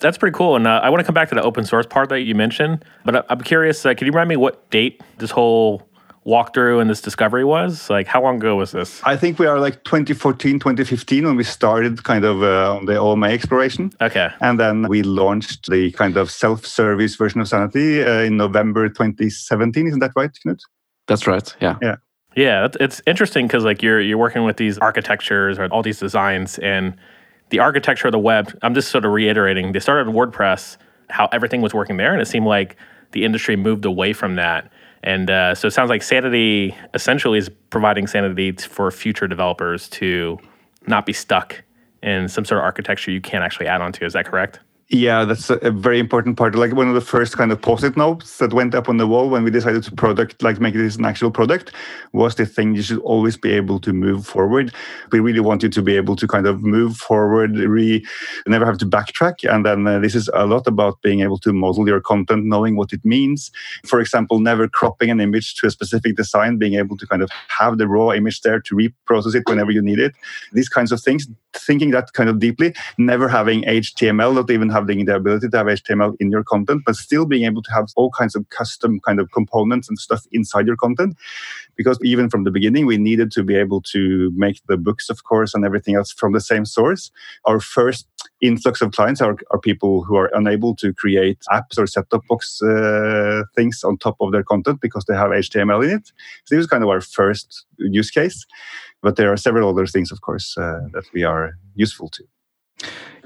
that's 0.00 0.16
pretty 0.16 0.34
cool 0.34 0.54
and 0.54 0.66
uh, 0.66 0.80
i 0.82 0.88
want 0.88 1.00
to 1.00 1.04
come 1.04 1.14
back 1.14 1.28
to 1.28 1.34
the 1.34 1.42
open 1.42 1.64
source 1.64 1.86
part 1.86 2.08
that 2.08 2.20
you 2.20 2.34
mentioned 2.34 2.84
but 3.04 3.26
i'm 3.28 3.40
curious 3.40 3.84
uh, 3.84 3.94
can 3.94 4.06
you 4.06 4.12
remind 4.12 4.28
me 4.28 4.36
what 4.36 4.70
date 4.70 5.02
this 5.18 5.32
whole 5.32 5.87
walkthrough 6.28 6.80
and 6.80 6.90
this 6.90 7.00
discovery 7.00 7.44
was? 7.44 7.88
Like, 7.88 8.06
how 8.06 8.22
long 8.22 8.36
ago 8.36 8.56
was 8.56 8.72
this? 8.72 9.02
I 9.04 9.16
think 9.16 9.38
we 9.38 9.46
are 9.46 9.58
like 9.58 9.82
2014, 9.84 10.58
2015 10.58 11.24
when 11.24 11.36
we 11.36 11.44
started 11.44 12.04
kind 12.04 12.24
of 12.24 12.42
uh, 12.42 12.76
on 12.76 12.84
the 12.84 12.98
OMA 12.98 13.28
exploration. 13.28 13.90
Okay. 14.00 14.28
And 14.40 14.60
then 14.60 14.86
we 14.88 15.02
launched 15.02 15.70
the 15.70 15.90
kind 15.92 16.16
of 16.16 16.30
self 16.30 16.66
service 16.66 17.16
version 17.16 17.40
of 17.40 17.48
Sanity 17.48 18.04
uh, 18.04 18.20
in 18.20 18.36
November 18.36 18.88
2017. 18.88 19.86
Isn't 19.88 20.00
that 20.00 20.12
right, 20.14 20.30
Knut? 20.44 20.60
That's 21.06 21.26
right. 21.26 21.56
Yeah. 21.60 21.76
Yeah. 21.80 21.96
Yeah, 22.36 22.68
it's 22.78 23.02
interesting 23.04 23.48
because 23.48 23.64
like 23.64 23.82
you're 23.82 24.00
you're 24.00 24.18
working 24.18 24.44
with 24.44 24.58
these 24.58 24.78
architectures 24.78 25.58
or 25.58 25.66
all 25.72 25.82
these 25.82 25.98
designs 25.98 26.58
and 26.60 26.94
the 27.50 27.58
architecture 27.58 28.06
of 28.06 28.12
the 28.12 28.18
web. 28.18 28.56
I'm 28.62 28.74
just 28.74 28.90
sort 28.90 29.04
of 29.04 29.10
reiterating. 29.12 29.72
They 29.72 29.80
started 29.80 30.12
WordPress, 30.12 30.76
how 31.08 31.28
everything 31.32 31.62
was 31.62 31.74
working 31.74 31.96
there, 31.96 32.12
and 32.12 32.22
it 32.22 32.26
seemed 32.26 32.46
like 32.46 32.76
the 33.10 33.24
industry 33.24 33.56
moved 33.56 33.84
away 33.84 34.12
from 34.12 34.36
that. 34.36 34.70
And 35.02 35.30
uh, 35.30 35.54
so 35.54 35.68
it 35.68 35.72
sounds 35.72 35.90
like 35.90 36.02
Sanity 36.02 36.76
essentially 36.94 37.38
is 37.38 37.50
providing 37.70 38.06
sanity 38.06 38.52
for 38.52 38.90
future 38.90 39.28
developers 39.28 39.88
to 39.90 40.38
not 40.86 41.06
be 41.06 41.12
stuck 41.12 41.62
in 42.02 42.28
some 42.28 42.44
sort 42.44 42.58
of 42.58 42.64
architecture 42.64 43.10
you 43.10 43.20
can't 43.20 43.44
actually 43.44 43.66
add 43.66 43.80
onto. 43.80 44.04
Is 44.04 44.12
that 44.14 44.26
correct? 44.26 44.60
Yeah, 44.90 45.26
that's 45.26 45.50
a 45.50 45.70
very 45.70 45.98
important 45.98 46.38
part. 46.38 46.54
Like 46.54 46.74
one 46.74 46.88
of 46.88 46.94
the 46.94 47.02
first 47.02 47.36
kind 47.36 47.52
of 47.52 47.60
post-it 47.60 47.94
notes 47.94 48.38
that 48.38 48.54
went 48.54 48.74
up 48.74 48.88
on 48.88 48.96
the 48.96 49.06
wall 49.06 49.28
when 49.28 49.44
we 49.44 49.50
decided 49.50 49.82
to 49.82 49.92
product, 49.92 50.42
like 50.42 50.60
make 50.60 50.72
this 50.72 50.96
an 50.96 51.04
actual 51.04 51.30
product, 51.30 51.72
was 52.14 52.36
the 52.36 52.46
thing 52.46 52.74
you 52.74 52.80
should 52.80 53.00
always 53.00 53.36
be 53.36 53.52
able 53.52 53.80
to 53.80 53.92
move 53.92 54.26
forward. 54.26 54.72
We 55.12 55.20
really 55.20 55.40
want 55.40 55.62
you 55.62 55.68
to 55.68 55.82
be 55.82 55.94
able 55.96 56.16
to 56.16 56.26
kind 56.26 56.46
of 56.46 56.62
move 56.62 56.96
forward, 56.96 57.58
re, 57.58 58.02
never 58.46 58.64
have 58.64 58.78
to 58.78 58.86
backtrack. 58.86 59.44
And 59.52 59.66
then 59.66 59.86
uh, 59.86 59.98
this 59.98 60.14
is 60.14 60.30
a 60.32 60.46
lot 60.46 60.66
about 60.66 61.02
being 61.02 61.20
able 61.20 61.36
to 61.40 61.52
model 61.52 61.86
your 61.86 62.00
content, 62.00 62.46
knowing 62.46 62.74
what 62.74 62.94
it 62.94 63.04
means. 63.04 63.50
For 63.84 64.00
example, 64.00 64.40
never 64.40 64.68
cropping 64.68 65.10
an 65.10 65.20
image 65.20 65.56
to 65.56 65.66
a 65.66 65.70
specific 65.70 66.16
design, 66.16 66.56
being 66.56 66.76
able 66.76 66.96
to 66.96 67.06
kind 67.06 67.20
of 67.20 67.30
have 67.48 67.76
the 67.76 67.86
raw 67.86 68.12
image 68.12 68.40
there 68.40 68.58
to 68.60 68.74
reprocess 68.74 69.34
it 69.34 69.42
whenever 69.46 69.70
you 69.70 69.82
need 69.82 69.98
it. 69.98 70.14
These 70.54 70.70
kinds 70.70 70.92
of 70.92 71.02
things, 71.02 71.28
thinking 71.52 71.90
that 71.90 72.14
kind 72.14 72.30
of 72.30 72.38
deeply, 72.38 72.74
never 72.96 73.28
having 73.28 73.64
HTML, 73.64 74.34
not 74.34 74.50
even 74.50 74.70
having 74.78 75.04
the 75.04 75.16
ability 75.16 75.48
to 75.48 75.56
have 75.56 75.66
HTML 75.66 76.14
in 76.20 76.30
your 76.30 76.44
content, 76.44 76.82
but 76.86 76.96
still 76.96 77.26
being 77.26 77.44
able 77.44 77.62
to 77.62 77.72
have 77.72 77.86
all 77.96 78.10
kinds 78.10 78.34
of 78.36 78.48
custom 78.50 79.00
kind 79.00 79.18
of 79.20 79.30
components 79.32 79.88
and 79.88 79.98
stuff 79.98 80.22
inside 80.32 80.66
your 80.66 80.76
content. 80.76 81.16
Because 81.76 81.98
even 82.02 82.30
from 82.30 82.44
the 82.44 82.50
beginning, 82.50 82.86
we 82.86 82.96
needed 82.96 83.30
to 83.32 83.42
be 83.42 83.56
able 83.56 83.80
to 83.92 84.32
make 84.34 84.60
the 84.68 84.76
books, 84.76 85.10
of 85.10 85.24
course, 85.24 85.54
and 85.54 85.64
everything 85.64 85.94
else 85.96 86.12
from 86.12 86.32
the 86.32 86.40
same 86.40 86.64
source. 86.64 87.10
Our 87.44 87.60
first 87.60 88.06
influx 88.40 88.80
of 88.80 88.92
clients 88.92 89.20
are, 89.20 89.36
are 89.50 89.60
people 89.60 90.04
who 90.04 90.16
are 90.16 90.30
unable 90.34 90.74
to 90.76 90.92
create 90.94 91.38
apps 91.50 91.78
or 91.78 91.86
set-top 91.86 92.26
box 92.28 92.62
uh, 92.62 93.42
things 93.56 93.82
on 93.84 93.98
top 93.98 94.16
of 94.20 94.32
their 94.32 94.44
content 94.44 94.80
because 94.80 95.04
they 95.06 95.14
have 95.14 95.30
HTML 95.30 95.84
in 95.84 95.90
it. 95.98 96.06
So 96.44 96.54
this 96.54 96.58
was 96.58 96.66
kind 96.66 96.84
of 96.84 96.90
our 96.90 97.00
first 97.00 97.66
use 97.78 98.10
case. 98.10 98.46
But 99.00 99.16
there 99.16 99.32
are 99.32 99.36
several 99.36 99.68
other 99.68 99.86
things, 99.86 100.10
of 100.10 100.20
course, 100.22 100.56
uh, 100.58 100.80
that 100.92 101.04
we 101.12 101.22
are 101.22 101.52
useful 101.74 102.08
to. 102.10 102.24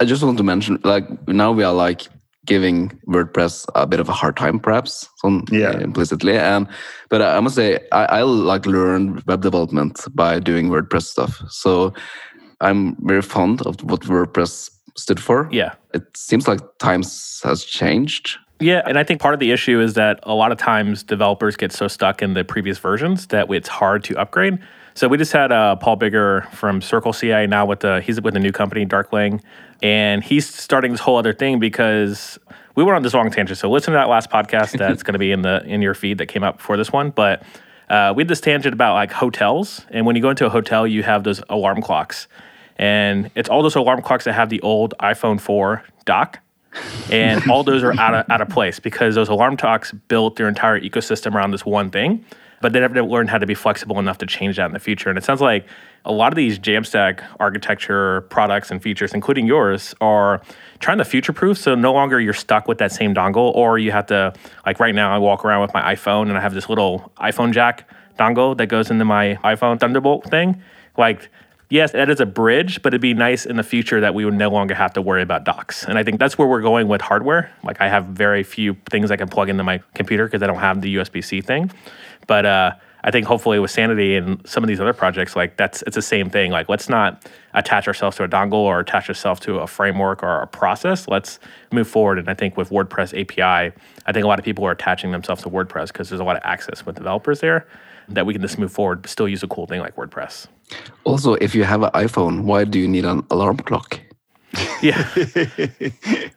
I 0.02 0.04
just 0.04 0.24
want 0.24 0.36
to 0.38 0.42
mention, 0.42 0.80
like 0.82 1.06
now 1.28 1.52
we 1.52 1.62
are 1.62 1.72
like 1.72 2.08
giving 2.44 2.88
WordPress 3.06 3.66
a 3.76 3.86
bit 3.86 4.00
of 4.00 4.08
a 4.08 4.12
hard 4.12 4.36
time, 4.36 4.58
perhaps, 4.58 5.08
some, 5.18 5.44
yeah. 5.48 5.68
Uh, 5.68 5.78
implicitly. 5.78 6.36
And 6.36 6.66
but 7.08 7.22
I 7.22 7.38
must 7.38 7.54
say, 7.54 7.78
I, 7.92 8.04
I 8.18 8.22
like 8.22 8.66
learn 8.66 9.22
web 9.28 9.42
development 9.42 10.04
by 10.12 10.40
doing 10.40 10.70
WordPress 10.70 11.04
stuff. 11.04 11.40
So 11.50 11.94
I'm 12.60 12.96
very 13.06 13.22
fond 13.22 13.62
of 13.64 13.80
what 13.84 14.00
WordPress 14.00 14.70
stood 14.96 15.20
for. 15.20 15.48
Yeah, 15.52 15.74
it 15.94 16.02
seems 16.16 16.48
like 16.48 16.58
times 16.78 17.40
has 17.44 17.64
changed. 17.64 18.38
Yeah, 18.58 18.82
and 18.84 18.98
I 18.98 19.04
think 19.04 19.20
part 19.20 19.34
of 19.34 19.40
the 19.40 19.52
issue 19.52 19.80
is 19.80 19.94
that 19.94 20.18
a 20.24 20.34
lot 20.34 20.50
of 20.50 20.58
times 20.58 21.04
developers 21.04 21.56
get 21.56 21.70
so 21.70 21.86
stuck 21.86 22.22
in 22.22 22.34
the 22.34 22.42
previous 22.42 22.78
versions 22.78 23.28
that 23.28 23.48
it's 23.52 23.68
hard 23.68 24.02
to 24.04 24.16
upgrade. 24.18 24.58
So 24.94 25.08
we 25.08 25.16
just 25.16 25.32
had 25.32 25.52
uh, 25.52 25.76
Paul 25.76 25.96
Biggar 25.96 26.50
from 26.52 26.82
Circle 26.82 27.12
CI 27.12 27.46
now 27.46 27.64
with 27.64 27.80
the 27.80 28.00
he's 28.00 28.20
with 28.20 28.36
a 28.36 28.40
new 28.40 28.52
company 28.52 28.84
Darklang, 28.84 29.40
and 29.82 30.22
he's 30.22 30.46
starting 30.46 30.92
this 30.92 31.00
whole 31.00 31.16
other 31.16 31.32
thing 31.32 31.58
because 31.58 32.38
we 32.74 32.84
went 32.84 32.96
on 32.96 33.02
this 33.02 33.14
long 33.14 33.30
tangent. 33.30 33.58
So 33.58 33.70
listen 33.70 33.92
to 33.92 33.98
that 33.98 34.08
last 34.08 34.30
podcast 34.30 34.76
that's 34.78 35.02
going 35.04 35.14
to 35.14 35.18
be 35.18 35.32
in 35.32 35.42
the 35.42 35.62
in 35.64 35.82
your 35.82 35.94
feed 35.94 36.18
that 36.18 36.26
came 36.26 36.44
out 36.44 36.58
before 36.58 36.76
this 36.76 36.92
one. 36.92 37.10
But 37.10 37.42
uh, 37.88 38.12
we 38.14 38.22
had 38.22 38.28
this 38.28 38.40
tangent 38.40 38.74
about 38.74 38.94
like 38.94 39.12
hotels, 39.12 39.86
and 39.90 40.04
when 40.04 40.14
you 40.14 40.22
go 40.22 40.30
into 40.30 40.46
a 40.46 40.50
hotel, 40.50 40.86
you 40.86 41.02
have 41.02 41.24
those 41.24 41.42
alarm 41.48 41.80
clocks, 41.80 42.28
and 42.76 43.30
it's 43.34 43.48
all 43.48 43.62
those 43.62 43.76
alarm 43.76 44.02
clocks 44.02 44.24
that 44.24 44.34
have 44.34 44.50
the 44.50 44.60
old 44.60 44.94
iPhone 45.00 45.40
4 45.40 45.84
dock. 46.04 46.38
and 47.10 47.50
all 47.50 47.62
those 47.64 47.82
are 47.82 47.98
out 48.00 48.14
of 48.14 48.30
out 48.30 48.40
of 48.40 48.48
place 48.50 48.78
because 48.80 49.14
those 49.14 49.28
alarm 49.28 49.56
clocks 49.58 49.92
built 50.08 50.36
their 50.36 50.48
entire 50.48 50.80
ecosystem 50.80 51.34
around 51.34 51.50
this 51.50 51.66
one 51.66 51.90
thing, 51.90 52.24
but 52.62 52.72
they 52.72 52.80
never 52.80 53.02
learned 53.02 53.28
how 53.28 53.38
to 53.38 53.46
be 53.46 53.54
flexible 53.54 53.98
enough 53.98 54.18
to 54.18 54.26
change 54.26 54.56
that 54.56 54.66
in 54.66 54.72
the 54.72 54.78
future. 54.78 55.10
And 55.10 55.18
it 55.18 55.24
sounds 55.24 55.40
like 55.40 55.66
a 56.04 56.12
lot 56.12 56.32
of 56.32 56.36
these 56.36 56.58
Jamstack 56.58 57.22
architecture 57.38 58.22
products 58.22 58.70
and 58.70 58.82
features, 58.82 59.12
including 59.12 59.46
yours, 59.46 59.94
are 60.00 60.40
trying 60.78 60.98
to 60.98 61.04
future 61.04 61.32
proof. 61.32 61.58
So 61.58 61.74
no 61.74 61.92
longer 61.92 62.20
you're 62.20 62.32
stuck 62.32 62.68
with 62.68 62.78
that 62.78 62.92
same 62.92 63.14
dongle, 63.14 63.54
or 63.54 63.78
you 63.78 63.90
have 63.90 64.06
to 64.06 64.32
like 64.64 64.80
right 64.80 64.94
now 64.94 65.14
I 65.14 65.18
walk 65.18 65.44
around 65.44 65.60
with 65.60 65.74
my 65.74 65.94
iPhone 65.94 66.28
and 66.28 66.38
I 66.38 66.40
have 66.40 66.54
this 66.54 66.68
little 66.68 67.12
iPhone 67.18 67.52
jack 67.52 67.88
dongle 68.18 68.56
that 68.56 68.66
goes 68.66 68.90
into 68.90 69.04
my 69.04 69.34
iPhone 69.44 69.78
Thunderbolt 69.78 70.30
thing. 70.30 70.62
Like 70.96 71.28
yes, 71.72 71.92
that 71.92 72.10
is 72.10 72.20
a 72.20 72.26
bridge, 72.26 72.82
but 72.82 72.92
it'd 72.92 73.00
be 73.00 73.14
nice 73.14 73.46
in 73.46 73.56
the 73.56 73.62
future 73.62 73.98
that 74.02 74.14
we 74.14 74.26
would 74.26 74.34
no 74.34 74.50
longer 74.50 74.74
have 74.74 74.92
to 74.92 75.00
worry 75.00 75.22
about 75.22 75.44
docks. 75.44 75.84
And 75.84 75.96
I 75.96 76.04
think 76.04 76.20
that's 76.20 76.36
where 76.36 76.46
we're 76.46 76.60
going 76.60 76.86
with 76.86 77.00
hardware. 77.00 77.50
Like 77.64 77.80
I 77.80 77.88
have 77.88 78.04
very 78.06 78.42
few 78.42 78.76
things 78.90 79.10
I 79.10 79.16
can 79.16 79.26
plug 79.26 79.48
into 79.48 79.64
my 79.64 79.80
computer 79.94 80.26
because 80.26 80.42
I 80.42 80.46
don't 80.46 80.58
have 80.58 80.82
the 80.82 80.96
USB 80.96 81.24
C 81.24 81.40
thing. 81.40 81.70
But 82.26 82.46
uh, 82.46 82.72
I 83.04 83.10
think 83.10 83.26
hopefully 83.26 83.58
with 83.58 83.70
Sanity 83.70 84.16
and 84.16 84.40
some 84.46 84.62
of 84.62 84.68
these 84.68 84.80
other 84.80 84.92
projects, 84.92 85.34
like 85.34 85.56
that's 85.56 85.82
it's 85.82 85.96
the 85.96 86.02
same 86.02 86.30
thing. 86.30 86.50
Like 86.52 86.68
let's 86.68 86.88
not 86.88 87.28
attach 87.54 87.88
ourselves 87.88 88.16
to 88.18 88.24
a 88.24 88.28
dongle 88.28 88.54
or 88.54 88.80
attach 88.80 89.08
ourselves 89.08 89.40
to 89.40 89.58
a 89.58 89.66
framework 89.66 90.22
or 90.22 90.42
a 90.42 90.46
process. 90.46 91.08
Let's 91.08 91.38
move 91.72 91.88
forward. 91.88 92.18
And 92.18 92.28
I 92.28 92.34
think 92.34 92.56
with 92.56 92.70
WordPress 92.70 93.18
API, 93.20 93.74
I 94.06 94.12
think 94.12 94.24
a 94.24 94.28
lot 94.28 94.38
of 94.38 94.44
people 94.44 94.64
are 94.64 94.70
attaching 94.70 95.10
themselves 95.10 95.42
to 95.42 95.50
WordPress 95.50 95.88
because 95.88 96.08
there's 96.08 96.20
a 96.20 96.24
lot 96.24 96.36
of 96.36 96.42
access 96.44 96.86
with 96.86 96.96
developers 96.96 97.40
there 97.40 97.66
that 98.08 98.26
we 98.26 98.32
can 98.32 98.42
just 98.42 98.58
move 98.58 98.72
forward, 98.72 99.02
but 99.02 99.10
still 99.10 99.28
use 99.28 99.42
a 99.42 99.48
cool 99.48 99.66
thing 99.66 99.80
like 99.80 99.96
WordPress. 99.96 100.46
Also, 101.04 101.34
if 101.34 101.54
you 101.54 101.64
have 101.64 101.82
an 101.82 101.90
iPhone, 101.90 102.42
why 102.42 102.64
do 102.64 102.78
you 102.78 102.88
need 102.88 103.04
an 103.04 103.24
alarm 103.30 103.58
clock? 103.58 104.00
Yeah, 104.82 105.08
this 105.14 105.38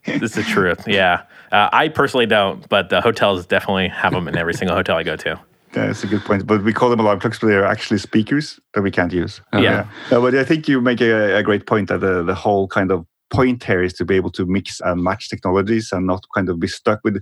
is 0.05 0.33
the 0.33 0.45
truth. 0.47 0.87
Yeah, 0.87 1.23
uh, 1.51 1.69
I 1.73 1.87
personally 1.87 2.27
don't, 2.27 2.69
but 2.69 2.89
the 2.89 3.01
hotels 3.01 3.47
definitely 3.47 3.87
have 3.87 4.13
them 4.13 4.27
in 4.27 4.37
every 4.37 4.53
single 4.53 4.75
hotel 4.75 4.97
I 4.97 5.03
go 5.03 5.15
to. 5.15 5.39
Yeah, 5.75 5.88
that's 5.88 6.03
a 6.03 6.08
good 6.08 6.24
point. 6.24 6.48
But 6.48 6.63
we 6.63 6.74
call 6.74 6.89
them 6.89 7.00
alarm 7.00 7.20
clocks, 7.20 7.39
but 7.39 7.48
they're 7.48 7.65
actually 7.65 8.00
speakers 8.00 8.60
that 8.74 8.82
we 8.82 8.91
can't 8.91 9.12
use. 9.12 9.41
Yeah. 9.53 9.60
yeah. 9.60 9.88
No, 10.12 10.22
but 10.22 10.36
I 10.36 10.44
think 10.44 10.67
you 10.67 10.79
make 10.82 11.01
a, 11.01 11.38
a 11.38 11.44
great 11.44 11.65
point 11.65 11.89
that 11.89 12.00
the, 12.00 12.24
the 12.24 12.36
whole 12.36 12.67
kind 12.67 12.91
of 12.91 13.05
point 13.29 13.63
here 13.63 13.84
is 13.84 13.94
to 13.94 14.05
be 14.05 14.15
able 14.15 14.32
to 14.32 14.46
mix 14.46 14.79
and 14.82 15.03
match 15.03 15.29
technologies 15.29 15.91
and 15.91 16.08
not 16.08 16.24
kind 16.34 16.50
of 16.50 16.60
be 16.60 16.67
stuck 16.67 17.00
with 17.03 17.22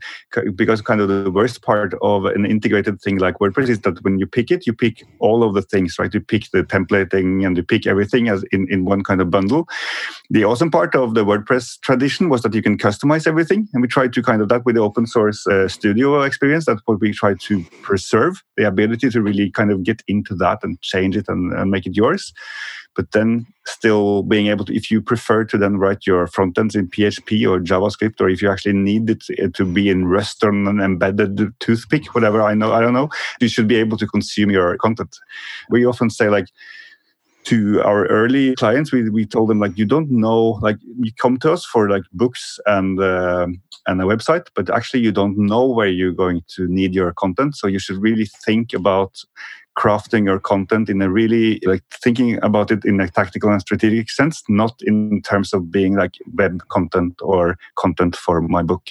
because 0.56 0.82
kind 0.82 1.02
of 1.02 1.08
the 1.08 1.32
worst 1.32 1.62
part 1.62 1.94
of 2.02 2.26
an 2.26 2.46
integrated 2.46 3.02
thing 3.02 3.18
like 3.18 3.40
WordPress 3.40 3.70
is 3.70 3.80
that 3.82 4.04
when 4.04 4.20
you 4.20 4.28
pick 4.28 4.52
it, 4.52 4.68
you 4.68 4.74
pick 4.74 5.04
all 5.20 5.44
of 5.44 5.54
the 5.54 5.62
things, 5.62 5.96
right? 5.98 6.14
You 6.14 6.22
pick 6.22 6.50
the 6.52 6.64
templating 6.64 7.46
and 7.46 7.56
you 7.56 7.64
pick 7.64 7.88
everything 7.88 8.28
as 8.30 8.44
in, 8.52 8.68
in 8.70 8.86
one 8.86 9.04
kind 9.04 9.22
of 9.22 9.30
bundle. 9.30 9.68
The 10.30 10.44
awesome 10.44 10.72
part 10.72 10.96
of 10.96 11.14
the 11.14 11.26
WordPress 11.26 11.80
tradition 11.82 12.30
was 12.30 12.42
that 12.42 12.54
you 12.54 12.62
can 12.62 12.78
customize 12.78 13.28
everything. 13.28 13.68
And 13.74 13.82
we 13.82 13.88
tried 13.88 14.14
to 14.14 14.22
kind 14.22 14.42
of 14.42 14.50
that 14.50 14.66
with 14.66 14.76
the 14.76 14.82
open 14.82 15.08
source 15.08 15.46
uh, 15.48 15.68
studio 15.68 16.22
experience. 16.22 16.66
That's 16.66 16.82
what 16.86 17.00
we 17.00 17.14
tried 17.14 17.40
to 17.42 17.64
preserve 17.82 18.42
the 18.58 18.68
ability 18.68 19.10
to 19.10 19.22
really 19.22 19.50
kind 19.52 19.72
of 19.72 19.84
get 19.84 20.04
into 20.08 20.36
that 20.36 20.60
and 20.64 20.80
change 20.82 21.16
it 21.16 21.26
and, 21.28 21.54
and 21.54 21.72
make 21.72 21.86
it 21.86 21.96
yours 21.96 22.34
but 22.96 23.12
then 23.12 23.46
still 23.66 24.24
being 24.24 24.48
able 24.48 24.66
to, 24.66 24.76
if 24.76 24.92
you 24.92 25.02
prefer 25.02 25.44
to 25.46 25.58
then 25.58 25.78
write 25.78 26.06
your 26.06 26.28
front 26.28 26.58
ends 26.58 26.76
in 26.76 26.90
PHP 26.90 27.50
or 27.50 27.60
JavaScript, 27.60 28.20
or 28.20 28.30
if 28.30 28.42
you 28.42 28.50
actually 28.50 28.74
need 28.74 29.10
it 29.10 29.24
eh, 29.38 29.48
to 29.54 29.66
be 29.66 29.90
in 29.90 30.06
Rust 30.06 30.44
or 30.44 30.50
an 30.50 30.80
embedded 30.80 31.54
toothpick, 31.60 32.14
whatever 32.14 32.42
I 32.42 32.54
know, 32.54 32.74
I 32.74 32.82
don't 32.82 32.94
know, 32.94 33.10
you 33.40 33.48
should 33.48 33.68
be 33.68 33.76
able 33.76 33.98
to 33.98 34.08
consume 34.08 34.52
your 34.52 34.78
content. 34.78 35.18
We 35.70 35.86
often 35.86 36.10
say 36.10 36.30
like, 36.30 36.48
to 37.46 37.82
our 37.84 38.06
early 38.08 38.56
clients, 38.56 38.92
we, 38.92 39.10
we 39.10 39.26
told 39.26 39.50
them 39.50 39.60
like 39.60 39.78
you 39.78 39.86
don't 39.86 40.10
know 40.10 40.60
like 40.62 40.78
you 41.00 41.12
come 41.18 41.38
to 41.38 41.52
us 41.52 41.66
for 41.66 41.90
like 41.90 42.04
books 42.14 42.60
and 42.66 43.00
uh, 43.00 43.48
and 43.88 44.02
a 44.02 44.06
website, 44.06 44.48
but 44.56 44.70
actually 44.70 45.02
you 45.02 45.12
don't 45.12 45.38
know 45.38 45.66
where 45.66 45.88
you're 45.88 46.14
going 46.14 46.44
to 46.56 46.68
need 46.68 46.94
your 46.94 47.12
content. 47.14 47.56
So 47.56 47.68
you 47.68 47.80
should 47.80 47.98
really 47.98 48.26
think 48.26 48.74
about 48.74 49.24
crafting 49.78 50.26
your 50.26 50.40
content 50.40 50.90
in 50.90 51.02
a 51.02 51.10
really 51.10 51.60
like 51.66 51.84
thinking 51.92 52.42
about 52.44 52.72
it 52.72 52.86
in 52.86 53.00
a 53.02 53.10
tactical 53.10 53.52
and 53.52 53.62
strategic 53.62 54.10
sense, 54.10 54.44
not 54.48 54.74
in 54.84 55.22
terms 55.22 55.54
of 55.54 55.72
being 55.72 55.96
like 55.96 56.14
web 56.36 56.62
content 56.70 57.16
or 57.22 57.58
content 57.76 58.16
for 58.16 58.42
my 58.42 58.62
book. 58.62 58.90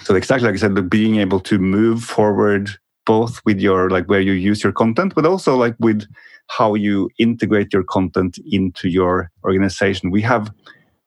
So 0.00 0.14
exactly 0.14 0.46
like 0.46 0.56
I 0.56 0.58
said, 0.58 0.90
being 0.90 1.16
able 1.16 1.40
to 1.40 1.58
move 1.58 2.02
forward 2.02 2.70
both 3.10 3.40
with 3.44 3.58
your 3.58 3.90
like 3.90 4.06
where 4.06 4.20
you 4.20 4.34
use 4.50 4.62
your 4.62 4.72
content, 4.72 5.14
but 5.16 5.26
also 5.26 5.56
like 5.56 5.74
with 5.80 6.06
how 6.46 6.74
you 6.74 7.10
integrate 7.18 7.72
your 7.72 7.82
content 7.82 8.38
into 8.58 8.88
your 8.88 9.32
organization. 9.42 10.12
We 10.12 10.22
have 10.22 10.52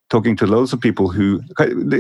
talking 0.10 0.36
to 0.36 0.46
loads 0.46 0.74
of 0.74 0.82
people 0.82 1.08
who 1.10 1.42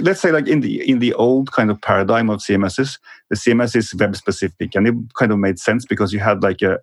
let's 0.07 0.19
say 0.19 0.31
like 0.33 0.47
in 0.47 0.59
the 0.59 0.73
in 0.91 0.99
the 0.99 1.13
old 1.13 1.51
kind 1.51 1.71
of 1.71 1.81
paradigm 1.81 2.29
of 2.29 2.41
cmss 2.41 2.99
the 3.29 3.35
cms 3.43 3.75
is 3.75 3.95
web 3.95 4.15
specific 4.15 4.75
and 4.75 4.87
it 4.87 4.95
kind 5.19 5.31
of 5.31 5.39
made 5.39 5.57
sense 5.57 5.83
because 5.83 6.13
you 6.13 6.19
had 6.19 6.43
like 6.43 6.61
a 6.61 6.77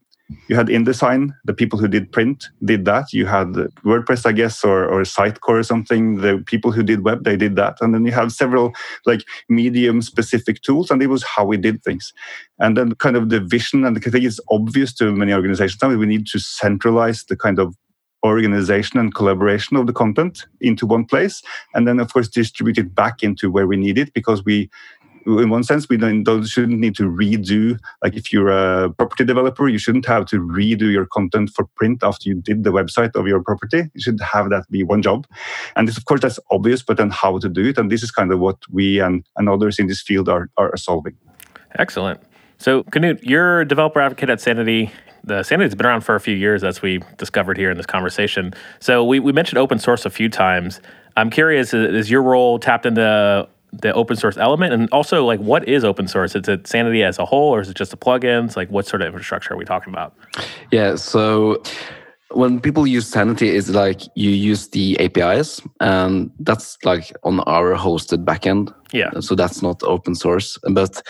you 0.48 0.56
had 0.56 0.68
InDesign, 0.68 1.30
the 1.44 1.54
people 1.54 1.78
who 1.78 1.88
did 1.88 2.12
print 2.12 2.48
did 2.64 2.84
that. 2.84 3.12
You 3.12 3.26
had 3.26 3.48
WordPress, 3.84 4.26
I 4.26 4.32
guess, 4.32 4.64
or, 4.64 4.84
or 4.84 5.02
Sitecore 5.02 5.60
or 5.60 5.62
something. 5.62 6.16
The 6.16 6.42
people 6.46 6.72
who 6.72 6.82
did 6.82 7.04
web, 7.04 7.24
they 7.24 7.36
did 7.36 7.56
that. 7.56 7.78
And 7.80 7.94
then 7.94 8.04
you 8.04 8.12
have 8.12 8.32
several 8.32 8.72
like 9.06 9.24
medium 9.48 10.02
specific 10.02 10.62
tools, 10.62 10.90
and 10.90 11.02
it 11.02 11.08
was 11.08 11.22
how 11.22 11.44
we 11.44 11.56
did 11.56 11.82
things. 11.82 12.12
And 12.58 12.76
then 12.76 12.94
kind 12.96 13.16
of 13.16 13.28
the 13.30 13.40
vision, 13.40 13.84
and 13.84 13.96
I 13.96 14.00
think 14.00 14.24
it's 14.24 14.40
obvious 14.50 14.92
to 14.94 15.12
many 15.12 15.32
organizations 15.32 15.80
now 15.82 15.88
we 15.88 16.06
need 16.06 16.26
to 16.28 16.38
centralize 16.38 17.24
the 17.24 17.36
kind 17.36 17.58
of 17.58 17.74
organization 18.24 19.00
and 19.00 19.14
collaboration 19.14 19.76
of 19.76 19.86
the 19.86 19.92
content 19.92 20.46
into 20.60 20.86
one 20.86 21.06
place 21.06 21.42
and 21.74 21.88
then 21.88 21.98
of 21.98 22.12
course 22.12 22.28
distribute 22.28 22.76
it 22.76 22.94
back 22.94 23.22
into 23.22 23.50
where 23.50 23.66
we 23.66 23.76
need 23.76 23.96
it 23.96 24.12
because 24.12 24.44
we 24.44 24.68
in 25.26 25.50
one 25.50 25.62
sense, 25.62 25.88
we 25.88 25.96
don't, 25.96 26.22
don't, 26.24 26.44
shouldn't 26.44 26.78
need 26.78 26.94
to 26.96 27.04
redo. 27.04 27.78
Like 28.02 28.14
if 28.14 28.32
you're 28.32 28.48
a 28.48 28.90
property 28.90 29.24
developer, 29.24 29.68
you 29.68 29.78
shouldn't 29.78 30.06
have 30.06 30.26
to 30.26 30.36
redo 30.36 30.90
your 30.90 31.06
content 31.06 31.50
for 31.50 31.66
print 31.76 32.02
after 32.02 32.28
you 32.28 32.36
did 32.36 32.64
the 32.64 32.70
website 32.70 33.14
of 33.14 33.26
your 33.26 33.42
property. 33.42 33.84
You 33.94 34.00
should 34.00 34.20
have 34.20 34.50
that 34.50 34.70
be 34.70 34.82
one 34.82 35.02
job. 35.02 35.26
And 35.76 35.86
this, 35.86 35.96
of 35.96 36.04
course, 36.04 36.20
that's 36.20 36.38
obvious, 36.50 36.82
but 36.82 36.96
then 36.96 37.10
how 37.10 37.38
to 37.38 37.48
do 37.48 37.68
it. 37.68 37.78
And 37.78 37.90
this 37.90 38.02
is 38.02 38.10
kind 38.10 38.32
of 38.32 38.40
what 38.40 38.56
we 38.70 39.00
and, 39.00 39.24
and 39.36 39.48
others 39.48 39.78
in 39.78 39.86
this 39.86 40.02
field 40.02 40.28
are, 40.28 40.48
are 40.56 40.76
solving. 40.76 41.16
Excellent. 41.78 42.20
So, 42.58 42.82
Knut, 42.84 43.20
you're 43.22 43.62
a 43.62 43.68
developer 43.68 44.00
advocate 44.00 44.28
at 44.28 44.40
Sanity. 44.40 44.90
The 45.24 45.42
Sanity's 45.42 45.74
been 45.74 45.86
around 45.86 46.02
for 46.02 46.14
a 46.14 46.20
few 46.20 46.34
years, 46.34 46.62
as 46.62 46.82
we 46.82 47.00
discovered 47.16 47.56
here 47.56 47.70
in 47.70 47.76
this 47.76 47.86
conversation. 47.86 48.52
So, 48.80 49.02
we, 49.02 49.18
we 49.18 49.32
mentioned 49.32 49.58
open 49.58 49.78
source 49.78 50.04
a 50.04 50.10
few 50.10 50.28
times. 50.28 50.80
I'm 51.16 51.30
curious, 51.30 51.72
is 51.72 52.10
your 52.10 52.22
role 52.22 52.58
tapped 52.58 52.84
into 52.84 53.48
the 53.72 53.92
open 53.94 54.16
source 54.16 54.36
element? 54.36 54.72
And 54.72 54.88
also 54.90 55.24
like 55.24 55.40
what 55.40 55.68
is 55.68 55.84
open 55.84 56.08
source? 56.08 56.34
Is 56.34 56.48
it 56.48 56.66
sanity 56.66 57.02
as 57.02 57.18
a 57.18 57.24
whole 57.24 57.54
or 57.54 57.60
is 57.60 57.68
it 57.68 57.76
just 57.76 57.90
the 57.90 57.96
plugins? 57.96 58.56
Like 58.56 58.70
what 58.70 58.86
sort 58.86 59.02
of 59.02 59.06
infrastructure 59.06 59.54
are 59.54 59.56
we 59.56 59.64
talking 59.64 59.92
about? 59.92 60.14
Yeah 60.70 60.96
so 60.96 61.62
when 62.32 62.60
people 62.60 62.86
use 62.86 63.06
sanity 63.06 63.48
is 63.48 63.70
like 63.70 64.02
you 64.14 64.30
use 64.30 64.68
the 64.68 64.96
apis 65.00 65.60
and 65.80 66.30
that's 66.40 66.78
like 66.84 67.12
on 67.24 67.40
our 67.40 67.74
hosted 67.74 68.24
backend. 68.24 68.72
Yeah. 68.92 69.10
So 69.20 69.34
that's 69.34 69.62
not 69.62 69.82
open 69.82 70.14
source. 70.14 70.58
But 70.70 71.02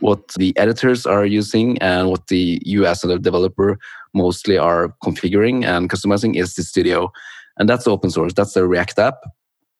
what 0.00 0.28
the 0.38 0.56
editors 0.56 1.06
are 1.06 1.26
using 1.26 1.78
and 1.78 2.08
what 2.08 2.26
the 2.28 2.60
you 2.64 2.86
as 2.86 3.04
a 3.04 3.18
developer 3.18 3.78
mostly 4.14 4.58
are 4.58 4.94
configuring 5.04 5.64
and 5.64 5.90
customizing 5.90 6.36
is 6.36 6.54
the 6.54 6.62
studio. 6.62 7.12
And 7.58 7.68
that's 7.68 7.86
open 7.86 8.10
source. 8.10 8.32
That's 8.32 8.54
the 8.54 8.66
react 8.66 8.98
app 8.98 9.16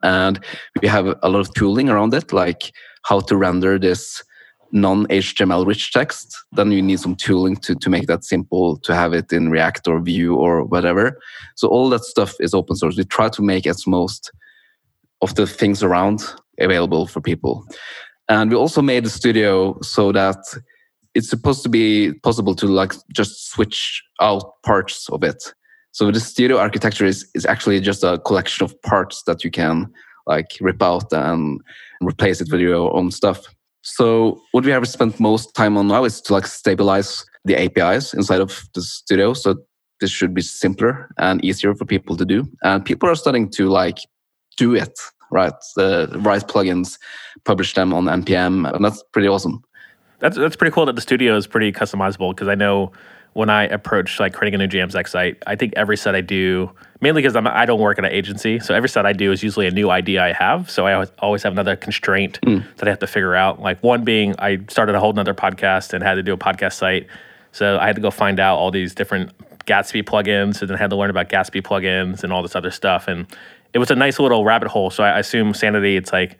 and 0.02 0.42
we 0.80 0.88
have 0.88 1.06
a 1.22 1.28
lot 1.28 1.40
of 1.40 1.54
tooling 1.54 1.88
around 1.88 2.14
it, 2.14 2.32
like 2.32 2.72
how 3.04 3.20
to 3.20 3.36
render 3.36 3.78
this 3.78 4.22
non-HTML 4.72 5.66
rich 5.66 5.92
text. 5.92 6.36
Then 6.52 6.72
you 6.72 6.82
need 6.82 6.98
some 6.98 7.14
tooling 7.14 7.56
to, 7.56 7.74
to 7.74 7.90
make 7.90 8.06
that 8.06 8.24
simple 8.24 8.78
to 8.78 8.94
have 8.94 9.12
it 9.12 9.32
in 9.32 9.50
React 9.50 9.88
or 9.88 10.00
Vue 10.00 10.34
or 10.34 10.64
whatever. 10.64 11.20
So 11.56 11.68
all 11.68 11.90
that 11.90 12.04
stuff 12.04 12.34
is 12.40 12.54
open 12.54 12.76
source. 12.76 12.96
We 12.96 13.04
try 13.04 13.28
to 13.28 13.42
make 13.42 13.66
as 13.66 13.86
most 13.86 14.32
of 15.20 15.34
the 15.34 15.46
things 15.46 15.82
around 15.82 16.24
available 16.58 17.06
for 17.06 17.20
people. 17.20 17.66
And 18.28 18.50
we 18.50 18.56
also 18.56 18.82
made 18.82 19.04
the 19.04 19.10
studio 19.10 19.78
so 19.82 20.10
that 20.12 20.38
it's 21.14 21.28
supposed 21.28 21.62
to 21.62 21.68
be 21.68 22.14
possible 22.22 22.54
to 22.54 22.66
like 22.66 22.94
just 23.14 23.50
switch 23.50 24.02
out 24.20 24.62
parts 24.62 25.08
of 25.10 25.22
it. 25.22 25.54
So 25.92 26.10
the 26.10 26.20
studio 26.20 26.58
architecture 26.58 27.04
is, 27.04 27.28
is 27.34 27.46
actually 27.46 27.80
just 27.80 28.02
a 28.02 28.18
collection 28.18 28.64
of 28.64 28.80
parts 28.82 29.22
that 29.24 29.44
you 29.44 29.50
can 29.50 29.92
like 30.26 30.50
rip 30.60 30.82
out 30.82 31.12
and 31.12 31.60
replace 32.02 32.40
it 32.40 32.48
with 32.50 32.60
your 32.60 32.94
own 32.96 33.10
stuff. 33.10 33.46
So 33.82 34.40
what 34.52 34.64
we 34.64 34.70
have 34.70 34.86
spent 34.88 35.20
most 35.20 35.54
time 35.54 35.76
on 35.76 35.88
now 35.88 36.04
is 36.04 36.20
to 36.22 36.32
like 36.32 36.46
stabilize 36.46 37.24
the 37.44 37.56
APIs 37.60 38.14
inside 38.14 38.40
of 38.40 38.64
the 38.74 38.82
studio. 38.82 39.34
So 39.34 39.56
this 40.00 40.10
should 40.10 40.34
be 40.34 40.42
simpler 40.42 41.10
and 41.18 41.44
easier 41.44 41.74
for 41.74 41.84
people 41.84 42.16
to 42.16 42.24
do. 42.24 42.48
And 42.62 42.84
people 42.84 43.08
are 43.08 43.14
starting 43.14 43.50
to 43.50 43.68
like 43.68 43.98
do 44.56 44.74
it, 44.74 44.98
right? 45.30 45.52
The 45.76 46.08
write 46.20 46.48
plugins, 46.48 46.98
publish 47.44 47.74
them 47.74 47.92
on 47.92 48.04
npm, 48.04 48.72
and 48.72 48.84
that's 48.84 49.02
pretty 49.12 49.28
awesome. 49.28 49.62
That's 50.20 50.36
that's 50.36 50.56
pretty 50.56 50.72
cool 50.72 50.86
that 50.86 50.94
the 50.94 51.02
studio 51.02 51.36
is 51.36 51.48
pretty 51.48 51.72
customizable 51.72 52.30
because 52.30 52.48
I 52.48 52.54
know 52.54 52.92
when 53.34 53.48
I 53.48 53.64
approach 53.64 54.20
like 54.20 54.34
creating 54.34 54.60
a 54.60 54.66
new 54.66 54.70
Jamstack 54.70 55.08
site. 55.08 55.42
I 55.46 55.56
think 55.56 55.72
every 55.76 55.96
set 55.96 56.14
I 56.14 56.20
do, 56.20 56.70
mainly 57.00 57.22
because 57.22 57.34
I'm 57.34 57.46
I 57.46 57.64
don't 57.64 57.80
work 57.80 57.98
at 57.98 58.04
an 58.04 58.12
agency, 58.12 58.58
so 58.60 58.74
every 58.74 58.88
set 58.88 59.06
I 59.06 59.12
do 59.12 59.32
is 59.32 59.42
usually 59.42 59.66
a 59.66 59.70
new 59.70 59.90
idea 59.90 60.22
I 60.22 60.32
have. 60.32 60.70
So 60.70 60.86
I 60.86 61.06
always 61.18 61.42
have 61.42 61.52
another 61.52 61.76
constraint 61.76 62.40
mm. 62.42 62.64
that 62.76 62.86
I 62.86 62.90
have 62.90 62.98
to 63.00 63.06
figure 63.06 63.34
out. 63.34 63.60
Like 63.60 63.82
one 63.82 64.04
being, 64.04 64.34
I 64.38 64.60
started 64.68 64.94
a 64.94 65.00
whole 65.00 65.10
another 65.10 65.34
podcast 65.34 65.92
and 65.92 66.02
had 66.02 66.14
to 66.14 66.22
do 66.22 66.32
a 66.32 66.38
podcast 66.38 66.74
site, 66.74 67.06
so 67.52 67.78
I 67.78 67.86
had 67.86 67.96
to 67.96 68.02
go 68.02 68.10
find 68.10 68.38
out 68.38 68.58
all 68.58 68.70
these 68.70 68.94
different 68.94 69.32
Gatsby 69.66 70.02
plugins, 70.02 70.60
and 70.60 70.70
then 70.70 70.76
had 70.76 70.90
to 70.90 70.96
learn 70.96 71.10
about 71.10 71.28
Gatsby 71.28 71.62
plugins 71.62 72.24
and 72.24 72.32
all 72.32 72.42
this 72.42 72.54
other 72.54 72.70
stuff. 72.70 73.08
And 73.08 73.26
it 73.72 73.78
was 73.78 73.90
a 73.90 73.94
nice 73.94 74.18
little 74.18 74.44
rabbit 74.44 74.68
hole. 74.68 74.90
So 74.90 75.02
I 75.02 75.18
assume 75.18 75.54
Sanity, 75.54 75.96
it's 75.96 76.12
like 76.12 76.36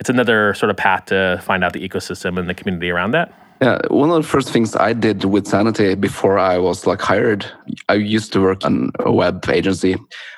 it's 0.00 0.08
another 0.08 0.54
sort 0.54 0.70
of 0.70 0.76
path 0.76 1.06
to 1.06 1.40
find 1.44 1.62
out 1.62 1.72
the 1.74 1.86
ecosystem 1.86 2.38
and 2.38 2.48
the 2.48 2.54
community 2.54 2.90
around 2.90 3.10
that. 3.12 3.32
Yeah, 3.62 3.78
one 3.90 4.10
of 4.10 4.16
the 4.16 4.28
first 4.28 4.50
things 4.50 4.74
I 4.74 4.92
did 4.92 5.24
with 5.24 5.46
Sanity 5.46 5.94
before 5.94 6.36
I 6.36 6.58
was 6.58 6.84
like 6.84 7.00
hired, 7.00 7.46
I 7.88 7.94
used 7.94 8.32
to 8.32 8.40
work 8.40 8.64
on 8.64 8.90
a 8.98 9.12
web 9.12 9.48
agency. 9.48 9.94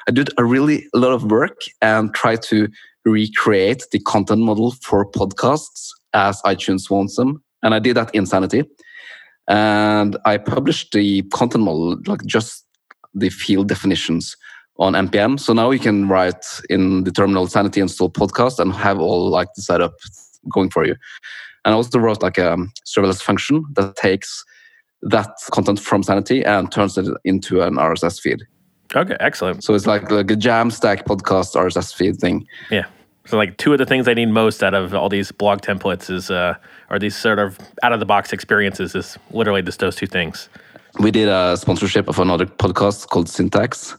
I 0.06 0.10
did 0.10 0.28
a 0.36 0.44
really 0.44 0.86
lot 0.92 1.12
of 1.12 1.30
work 1.30 1.62
and 1.80 2.12
try 2.12 2.36
to 2.36 2.68
recreate 3.06 3.86
the 3.92 4.00
content 4.00 4.42
model 4.42 4.72
for 4.82 5.10
podcasts 5.10 5.88
as 6.12 6.42
iTunes 6.42 6.90
wants 6.90 7.16
them. 7.16 7.42
And 7.62 7.74
I 7.74 7.78
did 7.78 7.96
that 7.96 8.14
in 8.14 8.26
Sanity. 8.26 8.64
And 9.48 10.18
I 10.26 10.36
published 10.36 10.92
the 10.92 11.22
content 11.32 11.64
model, 11.64 11.96
like 12.06 12.26
just 12.26 12.66
the 13.14 13.30
field 13.30 13.68
definitions 13.68 14.36
on 14.76 14.92
npm. 14.92 15.40
So 15.40 15.54
now 15.54 15.70
you 15.70 15.78
can 15.78 16.08
write 16.08 16.44
in 16.68 17.04
the 17.04 17.10
terminal 17.10 17.46
Sanity 17.46 17.80
install 17.80 18.10
podcast 18.10 18.58
and 18.58 18.74
have 18.74 18.98
all 18.98 19.30
like 19.30 19.48
the 19.56 19.62
setup 19.62 19.94
going 20.52 20.68
for 20.68 20.84
you 20.84 20.96
and 21.64 21.72
I 21.74 21.76
also 21.76 21.98
wrote 21.98 22.22
like 22.22 22.38
a 22.38 22.56
serverless 22.86 23.22
function 23.22 23.64
that 23.74 23.96
takes 23.96 24.44
that 25.02 25.30
content 25.50 25.80
from 25.80 26.02
Sanity 26.02 26.44
and 26.44 26.70
turns 26.70 26.96
it 26.98 27.06
into 27.24 27.62
an 27.62 27.74
RSS 27.74 28.20
feed. 28.20 28.42
Okay, 28.94 29.16
excellent. 29.20 29.64
So 29.64 29.74
it's 29.74 29.86
like 29.86 30.10
like 30.10 30.30
a 30.30 30.36
Jamstack 30.36 31.04
podcast 31.04 31.54
RSS 31.54 31.94
feed 31.94 32.16
thing. 32.16 32.46
Yeah. 32.70 32.86
So 33.26 33.36
like 33.36 33.56
two 33.56 33.72
of 33.72 33.78
the 33.78 33.86
things 33.86 34.06
I 34.06 34.14
need 34.14 34.26
most 34.26 34.62
out 34.62 34.74
of 34.74 34.94
all 34.94 35.08
these 35.08 35.32
blog 35.32 35.62
templates 35.62 36.10
is 36.10 36.30
uh 36.30 36.54
are 36.90 36.98
these 36.98 37.16
sort 37.16 37.38
of 37.38 37.58
out 37.82 37.92
of 37.92 38.00
the 38.00 38.06
box 38.06 38.32
experiences 38.32 38.94
is 38.94 39.18
literally 39.30 39.62
just 39.62 39.80
those 39.80 39.96
two 39.96 40.06
things. 40.06 40.48
We 41.00 41.10
did 41.10 41.28
a 41.28 41.56
sponsorship 41.56 42.08
of 42.08 42.18
another 42.18 42.46
podcast 42.46 43.08
called 43.08 43.28
Syntax. 43.28 43.96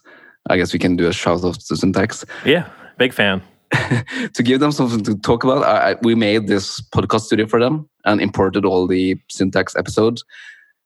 I 0.47 0.57
guess 0.57 0.71
we 0.71 0.79
can 0.79 0.95
do 0.95 1.07
a 1.07 1.13
shout 1.13 1.43
out 1.43 1.55
to 1.55 1.75
Syntax. 1.75 2.23
Yeah, 2.45 2.69
big 2.97 3.13
fan. 3.13 3.41
to 4.33 4.43
give 4.43 4.59
them 4.59 4.71
something 4.71 5.03
to 5.03 5.15
talk 5.17 5.43
about, 5.43 5.63
I, 5.63 5.95
we 6.01 6.15
made 6.15 6.47
this 6.47 6.81
podcast 6.81 7.21
studio 7.21 7.47
for 7.47 7.59
them 7.59 7.89
and 8.05 8.21
imported 8.21 8.65
all 8.65 8.87
the 8.87 9.17
syntax 9.29 9.75
episodes. 9.75 10.23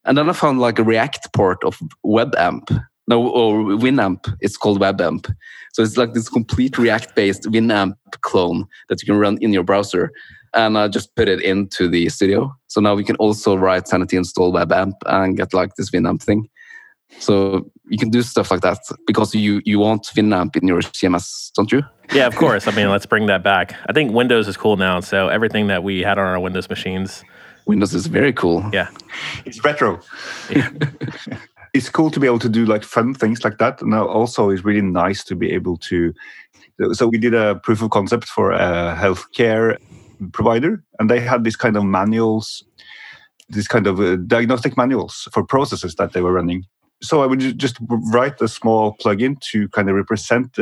And 0.05 0.17
then 0.17 0.29
I 0.29 0.33
found 0.33 0.59
like 0.59 0.79
a 0.79 0.83
React 0.83 1.33
port 1.33 1.63
of 1.63 1.79
WebAmp. 2.05 2.83
No, 3.07 3.27
or 3.27 3.63
Winamp. 3.63 4.31
It's 4.39 4.55
called 4.55 4.79
WebAmp. 4.79 5.33
So 5.73 5.81
it's 5.81 5.97
like 5.97 6.13
this 6.13 6.29
complete 6.29 6.77
React-based 6.77 7.43
Winamp 7.43 7.95
clone 8.21 8.65
that 8.87 9.01
you 9.01 9.07
can 9.07 9.17
run 9.17 9.37
in 9.41 9.51
your 9.51 9.63
browser. 9.63 10.11
And 10.53 10.77
I 10.77 10.87
just 10.87 11.15
put 11.15 11.27
it 11.27 11.41
into 11.41 11.87
the 11.87 12.09
studio. 12.09 12.55
So 12.67 12.81
now 12.81 12.95
we 12.95 13.03
can 13.03 13.15
also 13.17 13.55
write 13.55 13.87
Sanity 13.87 14.15
install 14.15 14.53
WebAmp 14.53 14.93
and 15.07 15.37
get 15.37 15.53
like 15.53 15.75
this 15.75 15.89
Winamp 15.91 16.21
thing. 16.21 16.49
So 17.17 17.71
you 17.89 17.97
can 17.97 18.09
do 18.09 18.21
stuff 18.21 18.51
like 18.51 18.61
that 18.61 18.79
because 19.07 19.33
you 19.35 19.61
you 19.65 19.79
want 19.79 20.03
Winamp 20.15 20.55
in 20.55 20.67
your 20.67 20.81
CMS, 20.81 21.51
don't 21.53 21.71
you? 21.71 21.83
Yeah, 22.13 22.27
of 22.27 22.35
course. 22.35 22.67
I 22.67 22.71
mean, 22.71 22.89
let's 22.89 23.05
bring 23.05 23.25
that 23.27 23.43
back. 23.43 23.75
I 23.87 23.93
think 23.93 24.13
Windows 24.13 24.47
is 24.47 24.57
cool 24.57 24.77
now. 24.77 24.99
So 24.99 25.27
everything 25.27 25.67
that 25.67 25.83
we 25.83 26.01
had 26.01 26.17
on 26.17 26.25
our 26.25 26.39
Windows 26.39 26.69
machines. 26.69 27.23
Windows 27.65 27.93
is 27.93 28.07
very 28.07 28.33
cool. 28.33 28.67
Yeah. 28.73 28.89
It's 29.45 29.63
retro. 29.63 29.99
Yeah. 30.49 30.69
it's 31.73 31.89
cool 31.89 32.09
to 32.09 32.19
be 32.19 32.25
able 32.25 32.39
to 32.39 32.49
do 32.49 32.65
like 32.65 32.83
fun 32.83 33.13
things 33.13 33.43
like 33.43 33.59
that. 33.59 33.81
And 33.81 33.93
also 33.93 34.49
it's 34.49 34.63
really 34.65 34.81
nice 34.81 35.23
to 35.25 35.35
be 35.35 35.51
able 35.51 35.77
to. 35.77 36.13
So 36.93 37.07
we 37.07 37.17
did 37.17 37.33
a 37.33 37.55
proof 37.55 37.81
of 37.81 37.91
concept 37.91 38.25
for 38.25 38.51
a 38.53 38.95
healthcare 38.97 39.77
provider, 40.31 40.83
and 40.97 41.09
they 41.09 41.19
had 41.19 41.43
these 41.43 41.57
kind 41.57 41.75
of 41.75 41.83
manuals, 41.83 42.63
these 43.49 43.67
kind 43.67 43.85
of 43.85 43.99
uh, 43.99 44.15
diagnostic 44.15 44.77
manuals 44.77 45.27
for 45.33 45.43
processes 45.43 45.95
that 45.95 46.13
they 46.13 46.21
were 46.21 46.33
running 46.33 46.65
so 47.01 47.21
I 47.21 47.25
would 47.25 47.57
just 47.57 47.77
write 48.11 48.41
a 48.41 48.47
small 48.47 48.95
plugin 48.97 49.39
to 49.51 49.69
kind 49.69 49.89
of 49.89 49.95
represent 49.95 50.55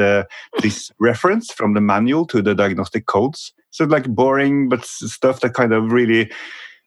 this 0.61 0.91
reference 0.99 1.51
from 1.51 1.73
the 1.73 1.81
manual 1.81 2.25
to 2.27 2.41
the 2.41 2.53
diagnostic 2.53 3.05
codes. 3.05 3.53
So 3.71 3.85
like 3.85 4.07
boring, 4.07 4.69
but 4.69 4.85
stuff 4.85 5.41
that 5.41 5.53
kind 5.53 5.73
of 5.73 5.91
really 5.91 6.31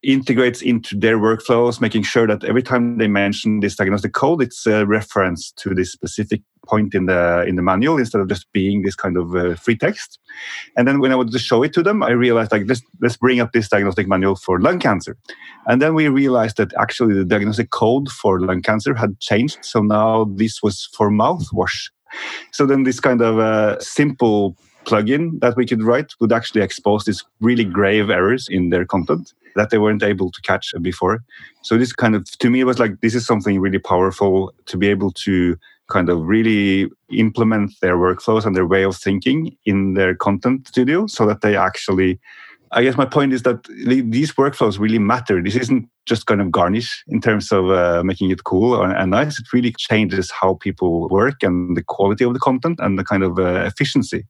integrates 0.02 0.62
into 0.62 0.96
their 0.98 1.18
workflows, 1.18 1.80
making 1.80 2.02
sure 2.02 2.26
that 2.26 2.44
every 2.44 2.62
time 2.62 2.98
they 2.98 3.06
mention 3.08 3.60
this 3.60 3.76
diagnostic 3.76 4.12
code, 4.12 4.42
it's 4.42 4.66
a 4.66 4.86
reference 4.86 5.52
to 5.52 5.74
this 5.74 5.92
specific 5.92 6.40
point 6.66 6.94
in 6.94 7.06
the 7.06 7.44
in 7.46 7.56
the 7.56 7.62
manual 7.62 7.98
instead 7.98 8.20
of 8.20 8.28
just 8.28 8.50
being 8.52 8.82
this 8.82 8.94
kind 8.94 9.16
of 9.16 9.34
uh, 9.34 9.54
free 9.56 9.76
text. 9.76 10.18
And 10.76 10.86
then 10.86 11.00
when 11.00 11.12
I 11.12 11.16
wanted 11.16 11.32
to 11.32 11.38
show 11.38 11.62
it 11.62 11.72
to 11.74 11.82
them, 11.82 12.02
I 12.02 12.10
realized 12.10 12.52
like 12.52 12.64
let's 12.66 12.82
let's 13.00 13.16
bring 13.16 13.40
up 13.40 13.52
this 13.52 13.68
diagnostic 13.68 14.08
manual 14.08 14.36
for 14.36 14.60
lung 14.60 14.78
cancer. 14.78 15.16
And 15.66 15.82
then 15.82 15.94
we 15.94 16.08
realized 16.08 16.56
that 16.56 16.72
actually 16.78 17.14
the 17.14 17.24
diagnostic 17.24 17.70
code 17.70 18.08
for 18.08 18.40
lung 18.40 18.62
cancer 18.62 18.94
had 18.94 19.20
changed. 19.20 19.58
So 19.62 19.80
now 19.80 20.24
this 20.36 20.62
was 20.62 20.88
for 20.96 21.10
mouthwash. 21.10 21.90
So 22.52 22.66
then 22.66 22.84
this 22.84 23.00
kind 23.00 23.20
of 23.20 23.38
uh, 23.38 23.78
simple 23.80 24.56
plugin 24.84 25.40
that 25.40 25.56
we 25.56 25.66
could 25.66 25.82
write 25.82 26.12
would 26.20 26.32
actually 26.32 26.62
expose 26.62 27.04
these 27.04 27.24
really 27.40 27.64
grave 27.64 28.10
errors 28.10 28.48
in 28.50 28.70
their 28.70 28.84
content 28.84 29.32
that 29.56 29.70
they 29.70 29.78
weren't 29.78 30.02
able 30.02 30.30
to 30.30 30.40
catch 30.42 30.72
before. 30.80 31.22
So 31.62 31.76
this 31.76 31.92
kind 31.92 32.14
of 32.14 32.24
to 32.38 32.50
me 32.50 32.64
was 32.64 32.78
like 32.78 33.00
this 33.00 33.14
is 33.14 33.26
something 33.26 33.60
really 33.60 33.78
powerful 33.78 34.52
to 34.66 34.76
be 34.76 34.88
able 34.88 35.12
to 35.12 35.56
kind 35.90 36.08
of 36.08 36.22
really 36.22 36.88
implement 37.10 37.72
their 37.82 37.96
workflows 37.96 38.46
and 38.46 38.54
their 38.54 38.66
way 38.66 38.84
of 38.84 38.96
thinking 38.96 39.56
in 39.66 39.94
their 39.94 40.14
content 40.14 40.68
studio 40.68 41.06
so 41.06 41.26
that 41.26 41.40
they 41.40 41.56
actually 41.56 42.20
I 42.72 42.84
guess 42.84 42.96
my 42.96 43.04
point 43.04 43.32
is 43.32 43.42
that 43.42 43.64
these 43.64 44.32
workflows 44.34 44.78
really 44.78 45.00
matter. 45.00 45.42
This 45.42 45.56
isn't 45.56 45.88
just 46.06 46.26
kind 46.26 46.40
of 46.40 46.52
garnish 46.52 47.02
in 47.08 47.20
terms 47.20 47.50
of 47.50 47.68
uh, 47.68 48.04
making 48.04 48.30
it 48.30 48.44
cool 48.44 48.80
and 48.80 49.10
nice. 49.10 49.40
It 49.40 49.52
really 49.52 49.74
changes 49.76 50.30
how 50.30 50.54
people 50.54 51.08
work 51.08 51.42
and 51.42 51.76
the 51.76 51.82
quality 51.82 52.22
of 52.22 52.32
the 52.32 52.38
content 52.38 52.78
and 52.80 52.96
the 52.96 53.02
kind 53.02 53.24
of 53.24 53.40
uh, 53.40 53.64
efficiency 53.66 54.24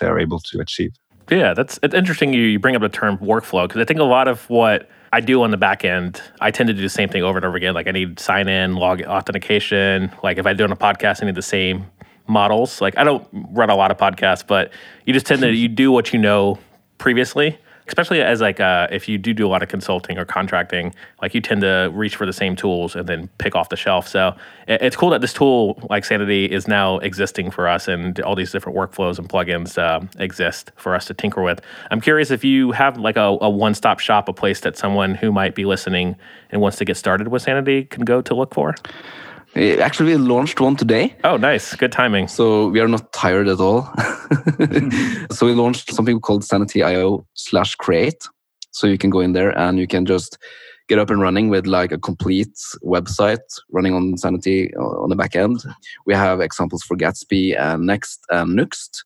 they're 0.00 0.18
able 0.18 0.40
to 0.40 0.60
achieve. 0.60 0.92
Yeah, 1.30 1.54
that's 1.54 1.78
it's 1.82 1.94
interesting 1.94 2.34
you, 2.34 2.42
you 2.42 2.58
bring 2.58 2.74
up 2.74 2.82
the 2.82 2.88
term 2.88 3.16
workflow 3.18 3.68
because 3.68 3.80
I 3.80 3.84
think 3.84 4.00
a 4.00 4.04
lot 4.04 4.26
of 4.26 4.48
what 4.50 4.90
I 5.12 5.20
do 5.20 5.42
on 5.42 5.52
the 5.52 5.56
back 5.56 5.84
end, 5.84 6.20
I 6.40 6.50
tend 6.50 6.66
to 6.68 6.74
do 6.74 6.82
the 6.82 6.88
same 6.88 7.08
thing 7.08 7.22
over 7.22 7.38
and 7.38 7.44
over 7.44 7.56
again. 7.56 7.72
Like 7.74 7.86
I 7.86 7.92
need 7.92 8.18
sign 8.18 8.48
in, 8.48 8.74
log 8.74 9.02
authentication. 9.02 10.10
Like 10.24 10.38
if 10.38 10.46
I 10.46 10.52
do 10.54 10.64
on 10.64 10.72
a 10.72 10.76
podcast, 10.76 11.22
I 11.22 11.26
need 11.26 11.36
the 11.36 11.42
same 11.42 11.86
models. 12.26 12.80
Like 12.80 12.98
I 12.98 13.04
don't 13.04 13.26
run 13.32 13.70
a 13.70 13.76
lot 13.76 13.92
of 13.92 13.96
podcasts, 13.96 14.44
but 14.44 14.72
you 15.06 15.12
just 15.12 15.26
tend 15.26 15.40
to 15.42 15.48
hmm. 15.48 15.54
you 15.54 15.68
do 15.68 15.92
what 15.92 16.12
you 16.12 16.18
know 16.18 16.58
previously 16.98 17.58
especially 17.88 18.22
as 18.22 18.40
like 18.40 18.60
uh, 18.60 18.86
if 18.90 19.08
you 19.08 19.18
do 19.18 19.34
do 19.34 19.46
a 19.46 19.50
lot 19.50 19.62
of 19.62 19.68
consulting 19.68 20.18
or 20.18 20.24
contracting, 20.24 20.94
like 21.20 21.34
you 21.34 21.40
tend 21.40 21.60
to 21.62 21.90
reach 21.92 22.16
for 22.16 22.26
the 22.26 22.32
same 22.32 22.54
tools 22.54 22.94
and 22.94 23.08
then 23.08 23.28
pick 23.38 23.54
off 23.56 23.68
the 23.68 23.76
shelf. 23.76 24.06
So 24.06 24.34
it's 24.68 24.96
cool 24.96 25.10
that 25.10 25.20
this 25.20 25.32
tool 25.32 25.80
like 25.90 26.04
Sanity 26.04 26.44
is 26.44 26.68
now 26.68 26.98
existing 26.98 27.50
for 27.50 27.66
us, 27.68 27.88
and 27.88 28.20
all 28.20 28.36
these 28.36 28.52
different 28.52 28.78
workflows 28.78 29.18
and 29.18 29.28
plugins 29.28 29.78
uh, 29.78 30.00
exist 30.18 30.70
for 30.76 30.94
us 30.94 31.06
to 31.06 31.14
tinker 31.14 31.42
with. 31.42 31.60
I'm 31.90 32.00
curious 32.00 32.30
if 32.30 32.44
you 32.44 32.72
have 32.72 32.96
like 32.96 33.16
a, 33.16 33.36
a 33.40 33.50
one-stop 33.50 34.00
shop, 34.00 34.28
a 34.28 34.32
place 34.32 34.60
that 34.60 34.76
someone 34.76 35.14
who 35.14 35.32
might 35.32 35.54
be 35.54 35.64
listening 35.64 36.16
and 36.50 36.60
wants 36.60 36.78
to 36.78 36.84
get 36.84 36.96
started 36.96 37.28
with 37.28 37.42
Sanity 37.42 37.84
can 37.84 38.04
go 38.04 38.22
to 38.22 38.34
look 38.34 38.54
for. 38.54 38.74
Actually, 39.56 40.12
we 40.12 40.16
launched 40.16 40.60
one 40.60 40.76
today. 40.76 41.14
Oh, 41.24 41.36
nice. 41.36 41.74
Good 41.74 41.92
timing. 41.92 42.28
So 42.28 42.68
we 42.68 42.80
are 42.80 42.88
not 42.88 43.12
tired 43.12 43.48
at 43.48 43.58
all. 43.58 43.82
so 45.30 45.46
we 45.46 45.54
launched 45.54 45.92
something 45.92 46.20
called 46.20 46.44
Sanity.io 46.44 47.26
slash 47.34 47.74
create. 47.74 48.22
So 48.70 48.86
you 48.86 48.96
can 48.96 49.10
go 49.10 49.20
in 49.20 49.32
there 49.32 49.56
and 49.58 49.78
you 49.78 49.88
can 49.88 50.06
just 50.06 50.38
get 50.88 50.98
up 50.98 51.10
and 51.10 51.20
running 51.20 51.48
with 51.48 51.66
like 51.66 51.92
a 51.92 51.98
complete 51.98 52.56
website 52.84 53.38
running 53.70 53.94
on 53.94 54.16
Sanity 54.16 54.72
uh, 54.76 55.02
on 55.02 55.08
the 55.08 55.16
back 55.16 55.34
end. 55.34 55.64
We 56.06 56.14
have 56.14 56.40
examples 56.40 56.82
for 56.82 56.96
Gatsby 56.96 57.58
and 57.58 57.86
Next 57.86 58.24
and 58.30 58.58
Nuxt. 58.58 59.04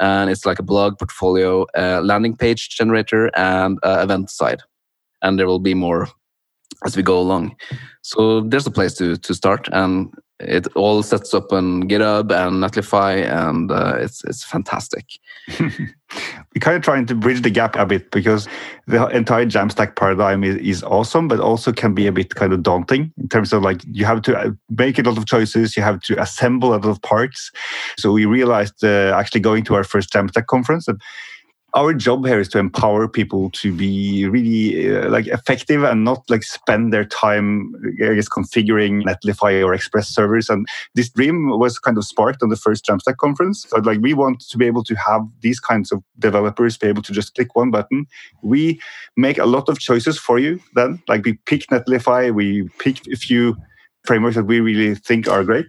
And 0.00 0.30
it's 0.30 0.44
like 0.44 0.58
a 0.58 0.62
blog 0.62 0.98
portfolio, 0.98 1.66
uh, 1.76 2.00
landing 2.02 2.36
page 2.36 2.70
generator, 2.70 3.30
and 3.36 3.78
uh, 3.82 4.00
event 4.02 4.28
side. 4.30 4.62
And 5.22 5.38
there 5.38 5.46
will 5.46 5.60
be 5.60 5.74
more 5.74 6.08
as 6.84 6.96
we 6.96 7.02
go 7.02 7.18
along. 7.18 7.56
So 8.02 8.40
there's 8.40 8.66
a 8.66 8.70
place 8.70 8.94
to 8.94 9.16
to 9.16 9.34
start, 9.34 9.68
and 9.72 10.12
it 10.40 10.66
all 10.74 11.02
sets 11.02 11.32
up 11.32 11.52
on 11.52 11.84
GitHub 11.84 12.30
and 12.32 12.62
Netlify, 12.62 13.24
and 13.30 13.70
uh, 13.70 13.96
it's 13.98 14.24
it's 14.24 14.44
fantastic. 14.44 15.06
We're 15.60 16.60
kind 16.60 16.76
of 16.76 16.82
trying 16.82 17.06
to 17.06 17.14
bridge 17.14 17.42
the 17.42 17.50
gap 17.50 17.76
a 17.76 17.86
bit 17.86 18.10
because 18.10 18.46
the 18.86 19.06
entire 19.08 19.46
Jamstack 19.46 19.96
paradigm 19.96 20.44
is, 20.44 20.56
is 20.56 20.82
awesome, 20.84 21.26
but 21.26 21.40
also 21.40 21.72
can 21.72 21.94
be 21.94 22.06
a 22.06 22.12
bit 22.12 22.34
kind 22.34 22.52
of 22.52 22.62
daunting 22.62 23.12
in 23.18 23.28
terms 23.28 23.52
of 23.52 23.62
like 23.62 23.80
you 23.90 24.04
have 24.04 24.22
to 24.22 24.36
uh, 24.36 24.50
make 24.70 24.98
a 24.98 25.02
lot 25.02 25.18
of 25.18 25.26
choices, 25.26 25.76
you 25.76 25.82
have 25.82 26.00
to 26.02 26.20
assemble 26.20 26.70
a 26.70 26.76
lot 26.76 26.86
of 26.86 27.02
parts. 27.02 27.50
So 27.98 28.12
we 28.12 28.26
realized 28.26 28.84
uh, 28.84 29.12
actually 29.16 29.40
going 29.40 29.64
to 29.64 29.74
our 29.74 29.84
first 29.84 30.12
Jamstack 30.12 30.46
conference 30.46 30.86
that 30.86 30.96
our 31.74 31.92
job 31.92 32.24
here 32.24 32.38
is 32.38 32.48
to 32.48 32.58
empower 32.58 33.08
people 33.08 33.50
to 33.50 33.72
be 33.72 34.26
really 34.28 34.96
uh, 34.96 35.10
like 35.10 35.26
effective 35.26 35.82
and 35.82 36.04
not 36.04 36.22
like 36.30 36.44
spend 36.44 36.92
their 36.92 37.04
time 37.04 37.74
I 38.00 38.14
guess 38.14 38.28
configuring 38.28 39.02
Netlify 39.02 39.64
or 39.64 39.74
Express 39.74 40.08
servers. 40.08 40.48
And 40.48 40.66
this 40.94 41.08
dream 41.08 41.48
was 41.48 41.78
kind 41.80 41.98
of 41.98 42.04
sparked 42.04 42.42
on 42.42 42.48
the 42.48 42.56
first 42.56 42.86
Jamstack 42.86 43.16
conference. 43.16 43.66
So 43.68 43.78
like 43.78 44.00
we 44.00 44.14
want 44.14 44.40
to 44.48 44.56
be 44.56 44.66
able 44.66 44.84
to 44.84 44.94
have 44.94 45.22
these 45.40 45.58
kinds 45.58 45.90
of 45.90 46.02
developers 46.20 46.78
be 46.78 46.86
able 46.86 47.02
to 47.02 47.12
just 47.12 47.34
click 47.34 47.56
one 47.56 47.72
button. 47.72 48.06
We 48.42 48.80
make 49.16 49.38
a 49.38 49.46
lot 49.46 49.68
of 49.68 49.80
choices 49.80 50.16
for 50.16 50.38
you. 50.38 50.60
Then 50.74 51.02
like 51.08 51.24
we 51.24 51.34
pick 51.46 51.66
Netlify, 51.66 52.32
we 52.32 52.68
pick 52.78 53.00
a 53.12 53.16
few 53.16 53.56
frameworks 54.04 54.36
that 54.36 54.44
we 54.44 54.60
really 54.60 54.94
think 54.94 55.26
are 55.28 55.42
great 55.42 55.66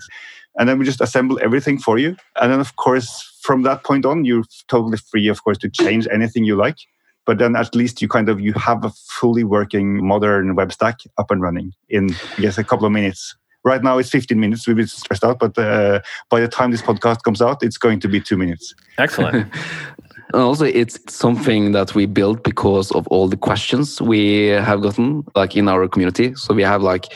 and 0.57 0.69
then 0.69 0.79
we 0.79 0.85
just 0.85 1.01
assemble 1.01 1.39
everything 1.43 1.77
for 1.77 1.97
you 1.97 2.15
and 2.41 2.51
then 2.51 2.59
of 2.59 2.75
course 2.75 3.35
from 3.45 3.61
that 3.61 3.83
point 3.83 4.05
on, 4.05 4.25
you're 4.25 4.43
totally 4.67 4.97
free, 4.97 5.27
of 5.27 5.43
course, 5.43 5.57
to 5.59 5.69
change 5.69 6.07
anything 6.11 6.43
you 6.43 6.55
like. 6.55 6.77
But 7.25 7.37
then 7.37 7.55
at 7.55 7.75
least 7.75 8.01
you 8.01 8.07
kind 8.07 8.27
of 8.27 8.39
you 8.41 8.53
have 8.53 8.83
a 8.83 8.91
fully 9.19 9.43
working 9.43 10.05
modern 10.05 10.55
web 10.55 10.71
stack 10.71 10.99
up 11.17 11.31
and 11.31 11.41
running 11.41 11.73
in 11.89 12.09
I 12.37 12.41
guess 12.41 12.57
a 12.57 12.63
couple 12.63 12.85
of 12.85 12.91
minutes. 12.91 13.35
Right 13.63 13.81
now 13.81 13.97
it's 13.97 14.09
15 14.09 14.39
minutes. 14.39 14.67
We've 14.67 14.75
been 14.75 14.87
stressed 14.87 15.23
out, 15.23 15.39
but 15.39 15.57
uh, 15.57 16.01
by 16.29 16.39
the 16.39 16.47
time 16.47 16.69
this 16.69 16.83
podcast 16.83 17.23
comes 17.23 17.41
out, 17.41 17.63
it's 17.63 17.77
going 17.77 17.99
to 18.01 18.07
be 18.07 18.19
two 18.19 18.37
minutes. 18.37 18.73
Excellent. 18.97 19.47
And 20.33 20.41
also 20.41 20.65
it's 20.65 20.97
something 21.13 21.71
that 21.73 21.93
we 21.93 22.07
built 22.07 22.43
because 22.43 22.91
of 22.91 23.07
all 23.07 23.27
the 23.29 23.37
questions 23.37 24.01
we 24.01 24.47
have 24.47 24.81
gotten 24.81 25.23
like 25.35 25.55
in 25.55 25.69
our 25.69 25.87
community 25.87 26.33
so 26.35 26.53
we 26.53 26.63
have 26.63 26.81
like 26.81 27.13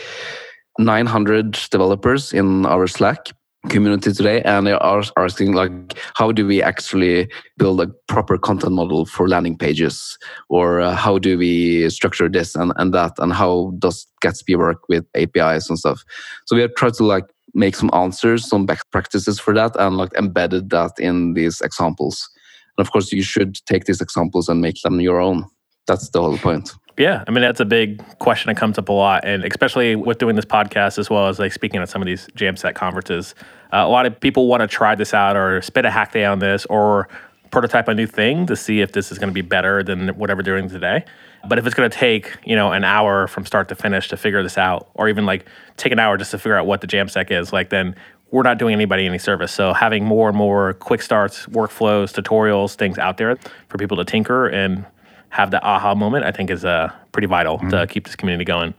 900 0.80 1.60
developers 1.70 2.34
in 2.34 2.66
our 2.66 2.88
slack 2.88 3.28
community 3.68 4.14
today 4.14 4.42
and 4.44 4.66
they 4.66 4.72
are 4.72 5.04
asking 5.18 5.52
like 5.52 5.74
how 6.16 6.32
do 6.32 6.48
we 6.48 6.64
actually 6.64 7.28
build 7.58 7.82
a 7.82 7.88
proper 8.08 8.38
content 8.38 8.72
model 8.72 9.06
for 9.06 9.28
landing 9.28 9.58
pages? 9.58 10.18
Or 10.48 10.80
uh, 10.80 10.96
how 10.96 11.20
do 11.20 11.38
we 11.38 11.90
structure 11.90 12.30
this 12.30 12.56
and, 12.56 12.72
and 12.78 12.94
that? 12.94 13.14
And 13.18 13.34
how 13.34 13.74
does 13.80 14.08
gatsby 14.24 14.58
work 14.58 14.88
with 14.88 15.06
apis 15.16 15.70
and 15.70 15.78
stuff? 15.78 16.04
So 16.46 16.56
we 16.56 16.62
have 16.62 16.74
tried 16.76 16.94
to 16.96 17.04
like 17.04 17.26
make 17.54 17.76
some 17.76 17.90
answers 17.94 18.48
some 18.48 18.66
best 18.66 18.90
practices 18.92 19.40
for 19.40 19.54
that 19.54 19.76
and 19.78 19.98
like 19.98 20.14
embedded 20.14 20.70
that 20.70 20.94
in 20.98 21.34
these 21.34 21.60
examples. 21.62 22.30
And 22.78 22.88
of 22.88 22.94
course 22.94 23.12
you 23.12 23.24
should 23.24 23.56
take 23.66 23.86
these 23.86 24.00
examples 24.00 24.48
and 24.48 24.62
make 24.62 24.82
them 24.82 25.02
your 25.02 25.20
own. 25.20 25.46
That's 25.86 26.10
the 26.12 26.22
whole 26.22 26.38
point 26.38 26.72
yeah, 27.00 27.24
I 27.26 27.32
mean 27.32 27.42
that's 27.42 27.62
a 27.62 27.66
big 27.66 28.06
question 28.20 28.50
that 28.50 28.58
comes 28.58 28.78
up 28.78 28.90
a 28.90 28.92
lot, 28.92 29.24
and 29.24 29.46
especially 29.46 29.96
with 29.96 30.18
doing 30.18 30.36
this 30.36 30.44
podcast 30.44 31.00
as 31.00 31.10
well 31.10 31.30
as 31.30 31.40
like 31.40 31.54
speaking 31.54 31.80
at 31.82 31.88
some 31.88 32.02
of 32.02 32.06
these 32.06 32.28
Jamstack 32.36 32.76
conferences. 32.76 33.36
Uh, 33.72 33.78
a 33.78 33.88
lot 33.88 34.06
of 34.06 34.20
people 34.20 34.48
want 34.48 34.60
to 34.60 34.68
try 34.68 34.96
this 34.96 35.14
out 35.14 35.38
or 35.38 35.62
spit 35.62 35.86
a 35.86 35.92
hack 35.92 36.12
day 36.12 36.26
on 36.26 36.40
this 36.40 36.66
or 36.66 37.08
prototype 37.52 37.88
a 37.88 37.94
new 37.94 38.06
thing 38.06 38.46
to 38.48 38.56
see 38.56 38.82
if 38.82 38.92
this 38.92 39.14
is 39.14 39.18
going 39.18 39.30
to 39.30 39.34
be 39.34 39.42
better 39.42 39.82
than 39.82 40.10
whatever 40.10 40.44
they're 40.44 40.58
doing 40.58 40.70
today. 40.70 41.06
But 41.48 41.58
if 41.58 41.66
it's 41.66 41.74
going 41.74 41.90
to 41.90 41.98
take 41.98 42.38
you 42.46 42.58
know 42.58 42.74
an 42.74 42.84
hour 42.84 43.28
from 43.28 43.46
start 43.46 43.70
to 43.70 43.76
finish 43.76 44.10
to 44.10 44.18
figure 44.18 44.44
this 44.44 44.58
out, 44.58 44.90
or 44.94 45.08
even 45.08 45.26
like 45.26 45.46
take 45.78 45.94
an 45.94 46.00
hour 46.00 46.18
just 46.18 46.32
to 46.32 46.38
figure 46.38 46.58
out 46.58 46.66
what 46.66 46.82
the 46.82 46.88
Jamstack 46.88 47.32
is, 47.32 47.54
like 47.54 47.70
then 47.70 47.96
we're 48.32 48.44
not 48.44 48.58
doing 48.58 48.74
anybody 48.74 49.06
any 49.06 49.20
service. 49.20 49.54
So 49.54 49.72
having 49.72 50.04
more 50.04 50.28
and 50.28 50.38
more 50.38 50.74
quick 50.74 51.02
starts, 51.02 51.46
workflows, 51.46 52.14
tutorials, 52.14 52.76
things 52.76 52.98
out 52.98 53.16
there 53.16 53.38
for 53.70 53.78
people 53.78 53.96
to 53.96 54.04
tinker 54.04 54.48
and 54.48 54.86
have 55.30 55.52
the 55.52 55.64
aha 55.64 55.96
moment, 55.96 56.26
I 56.26 56.32
think 56.32 56.50
is 56.50 56.66
uh, 56.66 56.92
pretty 57.12 57.28
vital 57.28 57.58
mm-hmm. 57.58 57.70
to 57.70 57.88
keep 57.88 58.06
this 58.06 58.16
community 58.16 58.46
going. 58.46 58.74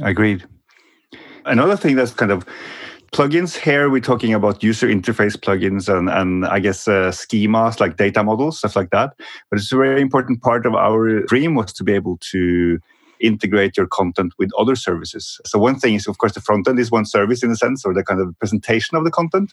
Agreed. 0.00 0.44
Another 1.44 1.76
thing 1.76 1.96
that's 1.96 2.12
kind 2.12 2.30
of 2.30 2.46
plugins 3.12 3.54
here 3.54 3.90
we're 3.90 4.00
talking 4.00 4.32
about 4.32 4.62
user 4.62 4.88
interface 4.88 5.36
plugins 5.36 5.86
and, 5.86 6.08
and 6.08 6.46
i 6.46 6.58
guess 6.58 6.88
uh, 6.88 7.10
schemas 7.10 7.78
like 7.78 7.98
data 7.98 8.24
models 8.24 8.58
stuff 8.58 8.74
like 8.74 8.88
that 8.88 9.12
but 9.50 9.58
it's 9.58 9.70
a 9.70 9.76
very 9.76 10.00
important 10.00 10.40
part 10.40 10.64
of 10.64 10.74
our 10.74 11.20
dream 11.24 11.54
was 11.54 11.74
to 11.74 11.84
be 11.84 11.92
able 11.92 12.16
to 12.18 12.78
integrate 13.20 13.76
your 13.76 13.86
content 13.86 14.32
with 14.38 14.50
other 14.58 14.74
services 14.74 15.38
so 15.44 15.58
one 15.58 15.78
thing 15.78 15.94
is 15.94 16.06
of 16.06 16.16
course 16.16 16.32
the 16.32 16.40
front 16.40 16.66
end 16.66 16.78
is 16.78 16.90
one 16.90 17.04
service 17.04 17.42
in 17.42 17.50
a 17.50 17.56
sense 17.56 17.84
or 17.84 17.92
the 17.92 18.02
kind 18.02 18.18
of 18.18 18.36
presentation 18.38 18.96
of 18.96 19.04
the 19.04 19.10
content 19.10 19.52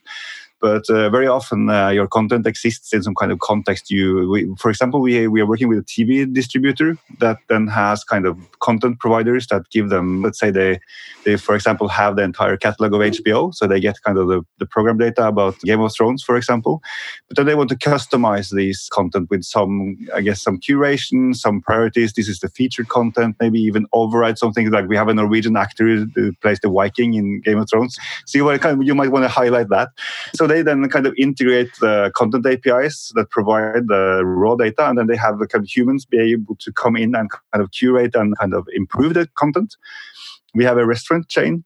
but 0.61 0.89
uh, 0.89 1.09
very 1.09 1.27
often 1.27 1.69
uh, 1.69 1.89
your 1.89 2.07
content 2.07 2.45
exists 2.45 2.93
in 2.93 3.03
some 3.03 3.15
kind 3.15 3.31
of 3.31 3.39
context. 3.39 3.89
You, 3.89 4.29
we, 4.29 4.53
for 4.57 4.69
example, 4.69 5.01
we 5.01 5.27
we 5.27 5.41
are 5.41 5.45
working 5.45 5.67
with 5.67 5.79
a 5.79 5.83
TV 5.83 6.31
distributor 6.31 6.97
that 7.19 7.37
then 7.47 7.67
has 7.67 8.03
kind 8.03 8.25
of 8.25 8.37
content 8.59 8.99
providers 8.99 9.47
that 9.47 9.69
give 9.69 9.89
them, 9.89 10.21
let's 10.21 10.39
say 10.39 10.51
they, 10.51 10.79
they 11.23 11.37
for 11.37 11.55
example 11.55 11.87
have 11.87 12.15
the 12.15 12.23
entire 12.23 12.57
catalog 12.57 12.93
of 12.93 12.99
HBO, 12.99 13.53
so 13.53 13.67
they 13.67 13.79
get 13.79 14.01
kind 14.03 14.17
of 14.17 14.27
the, 14.27 14.41
the 14.57 14.65
program 14.65 14.97
data 14.97 15.27
about 15.27 15.59
Game 15.61 15.81
of 15.81 15.93
Thrones, 15.93 16.23
for 16.23 16.35
example. 16.35 16.81
But 17.27 17.37
then 17.37 17.45
they 17.45 17.55
want 17.55 17.69
to 17.69 17.77
customize 17.77 18.53
this 18.53 18.89
content 18.89 19.29
with 19.29 19.43
some, 19.43 19.97
I 20.13 20.21
guess, 20.21 20.41
some 20.41 20.59
curation, 20.59 21.35
some 21.35 21.61
priorities. 21.61 22.13
This 22.13 22.27
is 22.27 22.39
the 22.39 22.49
featured 22.49 22.89
content. 22.89 23.35
Maybe 23.39 23.59
even 23.59 23.85
override 23.93 24.37
something 24.37 24.69
like 24.71 24.87
we 24.87 24.97
have 24.97 25.07
a 25.07 25.13
Norwegian 25.13 25.55
actor 25.55 26.05
who 26.15 26.33
plays 26.41 26.59
the 26.59 26.69
Viking 26.69 27.13
in 27.13 27.41
Game 27.41 27.59
of 27.59 27.69
Thrones. 27.69 27.97
So 28.25 28.37
you, 28.37 28.59
kind 28.59 28.81
of, 28.81 28.85
you 28.85 28.95
might 28.95 29.11
want 29.11 29.23
to 29.23 29.29
highlight 29.29 29.69
that. 29.69 29.89
So 30.35 30.48
they 30.49 30.62
then 30.62 30.88
kind 30.89 31.05
of 31.05 31.13
integrate 31.17 31.69
the 31.79 32.12
content 32.15 32.45
APIs 32.45 33.12
that 33.15 33.29
provide 33.29 33.88
the 33.88 34.23
raw 34.25 34.55
data, 34.55 34.89
and 34.89 34.97
then 34.97 35.07
they 35.07 35.15
have 35.15 35.39
the 35.39 35.47
kind 35.47 35.63
of 35.63 35.69
humans 35.69 36.05
be 36.05 36.19
able 36.19 36.55
to 36.57 36.71
come 36.73 36.95
in 36.95 37.15
and 37.15 37.29
kind 37.31 37.63
of 37.63 37.71
curate 37.71 38.15
and 38.15 38.38
kind 38.38 38.53
of 38.53 38.67
improve 38.73 39.13
the 39.13 39.27
content. 39.35 39.77
We 40.53 40.65
have 40.65 40.77
a 40.77 40.85
restaurant 40.85 41.29
chain 41.29 41.63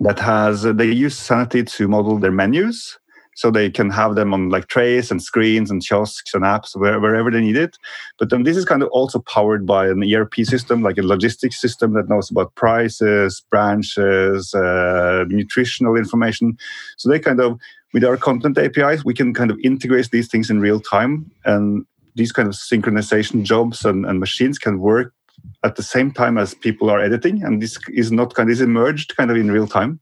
that 0.00 0.18
has 0.18 0.62
they 0.62 0.90
use 0.90 1.16
Sanity 1.16 1.64
to 1.64 1.88
model 1.88 2.18
their 2.18 2.32
menus 2.32 2.98
so 3.34 3.50
they 3.50 3.70
can 3.70 3.90
have 3.90 4.14
them 4.14 4.32
on 4.32 4.48
like 4.48 4.68
trays 4.68 5.10
and 5.10 5.22
screens 5.22 5.70
and 5.70 5.84
kiosks 5.84 6.34
and 6.34 6.44
apps 6.44 6.74
wherever 6.74 7.30
they 7.30 7.40
need 7.40 7.56
it. 7.56 7.76
But 8.18 8.30
then 8.30 8.44
this 8.44 8.56
is 8.56 8.64
kind 8.64 8.82
of 8.82 8.88
also 8.90 9.18
powered 9.20 9.66
by 9.66 9.88
an 9.88 10.02
ERP 10.02 10.34
system, 10.44 10.82
like 10.82 10.98
a 10.98 11.02
logistics 11.02 11.60
system 11.60 11.94
that 11.94 12.08
knows 12.08 12.30
about 12.30 12.54
prices, 12.54 13.42
branches, 13.50 14.54
uh, 14.54 15.24
nutritional 15.28 15.96
information. 15.96 16.56
So 16.96 17.08
they 17.08 17.18
kind 17.18 17.40
of 17.40 17.58
with 17.94 18.04
our 18.04 18.16
content 18.16 18.58
APIs, 18.58 19.04
we 19.04 19.14
can 19.14 19.32
kind 19.32 19.52
of 19.52 19.58
integrate 19.62 20.10
these 20.10 20.28
things 20.28 20.50
in 20.50 20.60
real 20.60 20.80
time. 20.80 21.30
And 21.44 21.86
these 22.16 22.32
kind 22.32 22.48
of 22.48 22.54
synchronization 22.54 23.44
jobs 23.44 23.84
and, 23.84 24.04
and 24.04 24.18
machines 24.20 24.58
can 24.58 24.80
work 24.80 25.14
at 25.62 25.76
the 25.76 25.82
same 25.82 26.10
time 26.10 26.36
as 26.36 26.54
people 26.54 26.90
are 26.90 27.00
editing. 27.00 27.42
And 27.42 27.62
this 27.62 27.78
is 27.88 28.12
not 28.12 28.34
kind 28.34 28.48
of 28.48 28.52
is 28.52 28.60
emerged 28.60 29.16
kind 29.16 29.30
of 29.30 29.36
in 29.36 29.50
real 29.50 29.66
time. 29.66 30.00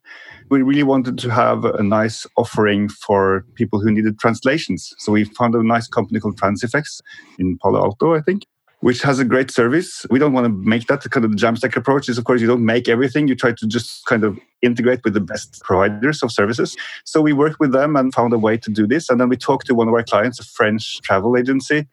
We 0.53 0.61
really 0.61 0.83
wanted 0.83 1.17
to 1.17 1.31
have 1.31 1.65
a 1.65 1.83
nice 1.83 2.27
offering 2.37 2.91
for 2.91 3.47
people 3.55 3.81
who 3.81 3.91
needed 3.91 4.19
translations. 4.19 4.93
So 4.99 5.11
we 5.11 5.25
found 5.25 5.55
a 5.55 5.63
nice 5.63 5.89
company 5.89 6.21
called 6.21 6.39
Transifex 6.39 7.01
in 7.39 7.57
Palo 7.57 7.81
Alto, 7.83 8.15
I 8.15 8.21
think 8.21 8.43
which 8.81 9.01
has 9.01 9.21
a 9.21 9.25
great 9.25 9.49
service. 9.49 10.05
We 10.11 10.19
don't 10.19 10.33
want 10.33 10.45
to 10.45 10.53
make 10.53 10.89
that 10.89 11.09
kind 11.09 11.25
of 11.25 11.31
the 11.31 11.37
Jamstack 11.37 11.77
approach. 11.77 12.09
Is 12.09 12.19
of 12.19 12.25
course 12.25 12.41
you 12.41 12.49
don't 12.49 12.67
make 12.67 12.89
everything. 12.89 13.29
You 13.29 13.37
try 13.37 13.53
to 13.53 13.67
just 13.67 14.05
kind 14.07 14.25
of 14.25 14.39
integrate 14.61 15.05
with 15.05 15.15
the 15.15 15.21
best 15.21 15.63
providers 15.63 16.23
of 16.23 16.33
services. 16.33 16.77
So 17.05 17.23
we 17.23 17.33
worked 17.33 17.61
with 17.61 17.73
them 17.73 17.95
and 17.97 18.13
found 18.13 18.33
a 18.35 18.39
way 18.39 18.57
to 18.59 18.71
do 18.71 18.87
this. 18.87 19.09
And 19.09 19.21
then 19.21 19.29
we 19.29 19.37
talked 19.37 19.69
to 19.69 19.75
one 19.75 19.89
of 19.89 19.95
our 19.95 20.03
clients, 20.03 20.41
a 20.41 20.45
French 20.45 21.01
travel 21.01 21.37
agency, 21.37 21.87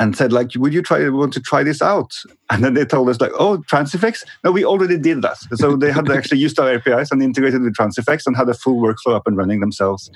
and 0.00 0.16
said 0.16 0.32
like 0.32 0.50
would 0.56 0.72
you 0.72 0.82
try 0.82 1.08
want 1.08 1.32
to 1.32 1.40
try 1.40 1.62
this 1.62 1.82
out? 1.82 2.14
And 2.50 2.64
then 2.64 2.74
they 2.74 2.84
told 2.84 3.08
us 3.08 3.20
like 3.20 3.32
oh 3.38 3.58
transifex? 3.58 4.24
No 4.44 4.52
we 4.52 4.64
already 4.64 4.98
did 4.98 5.22
that. 5.22 5.36
So 5.54 5.76
they 5.76 5.90
had 5.90 6.10
actually 6.10 6.38
used 6.38 6.58
our 6.58 6.72
apis 6.74 7.10
and 7.10 7.22
integrated 7.22 7.62
with 7.62 7.74
transifex 7.74 8.26
and 8.26 8.36
had 8.36 8.48
a 8.48 8.54
full 8.54 8.80
workflow 8.80 9.14
up 9.14 9.26
and 9.26 9.36
running 9.36 9.60
themselves. 9.60 10.10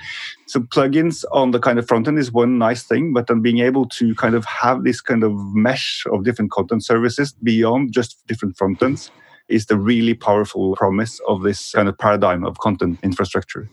So 0.47 0.61
plugins 0.61 1.25
on 1.33 1.51
the 1.51 1.59
kind 1.59 1.79
of 1.79 1.87
front 1.87 2.09
end 2.09 2.19
is 2.19 2.33
one 2.33 2.59
nice 2.59 2.85
thing 2.85 3.13
but 3.13 3.27
then 3.27 3.43
being 3.43 3.59
able 3.59 3.89
to 3.89 4.15
kind 4.15 4.35
of 4.35 4.45
have 4.45 4.85
this 4.85 5.01
kind 5.01 5.25
of 5.25 5.33
mesh 5.55 6.05
of 6.13 6.25
different 6.25 6.51
content 6.51 6.85
services 6.85 7.35
beyond 7.43 7.93
just 7.93 8.27
different 8.27 8.57
front 8.57 8.83
ends 8.83 9.11
is 9.49 9.67
the 9.67 9.77
really 9.77 10.15
powerful 10.15 10.77
promise 10.77 11.21
of 11.29 11.43
this 11.43 11.73
kind 11.73 11.89
of 11.89 11.99
paradigm 11.99 12.45
of 12.45 12.59
content 12.59 12.99
infrastructure. 13.03 13.69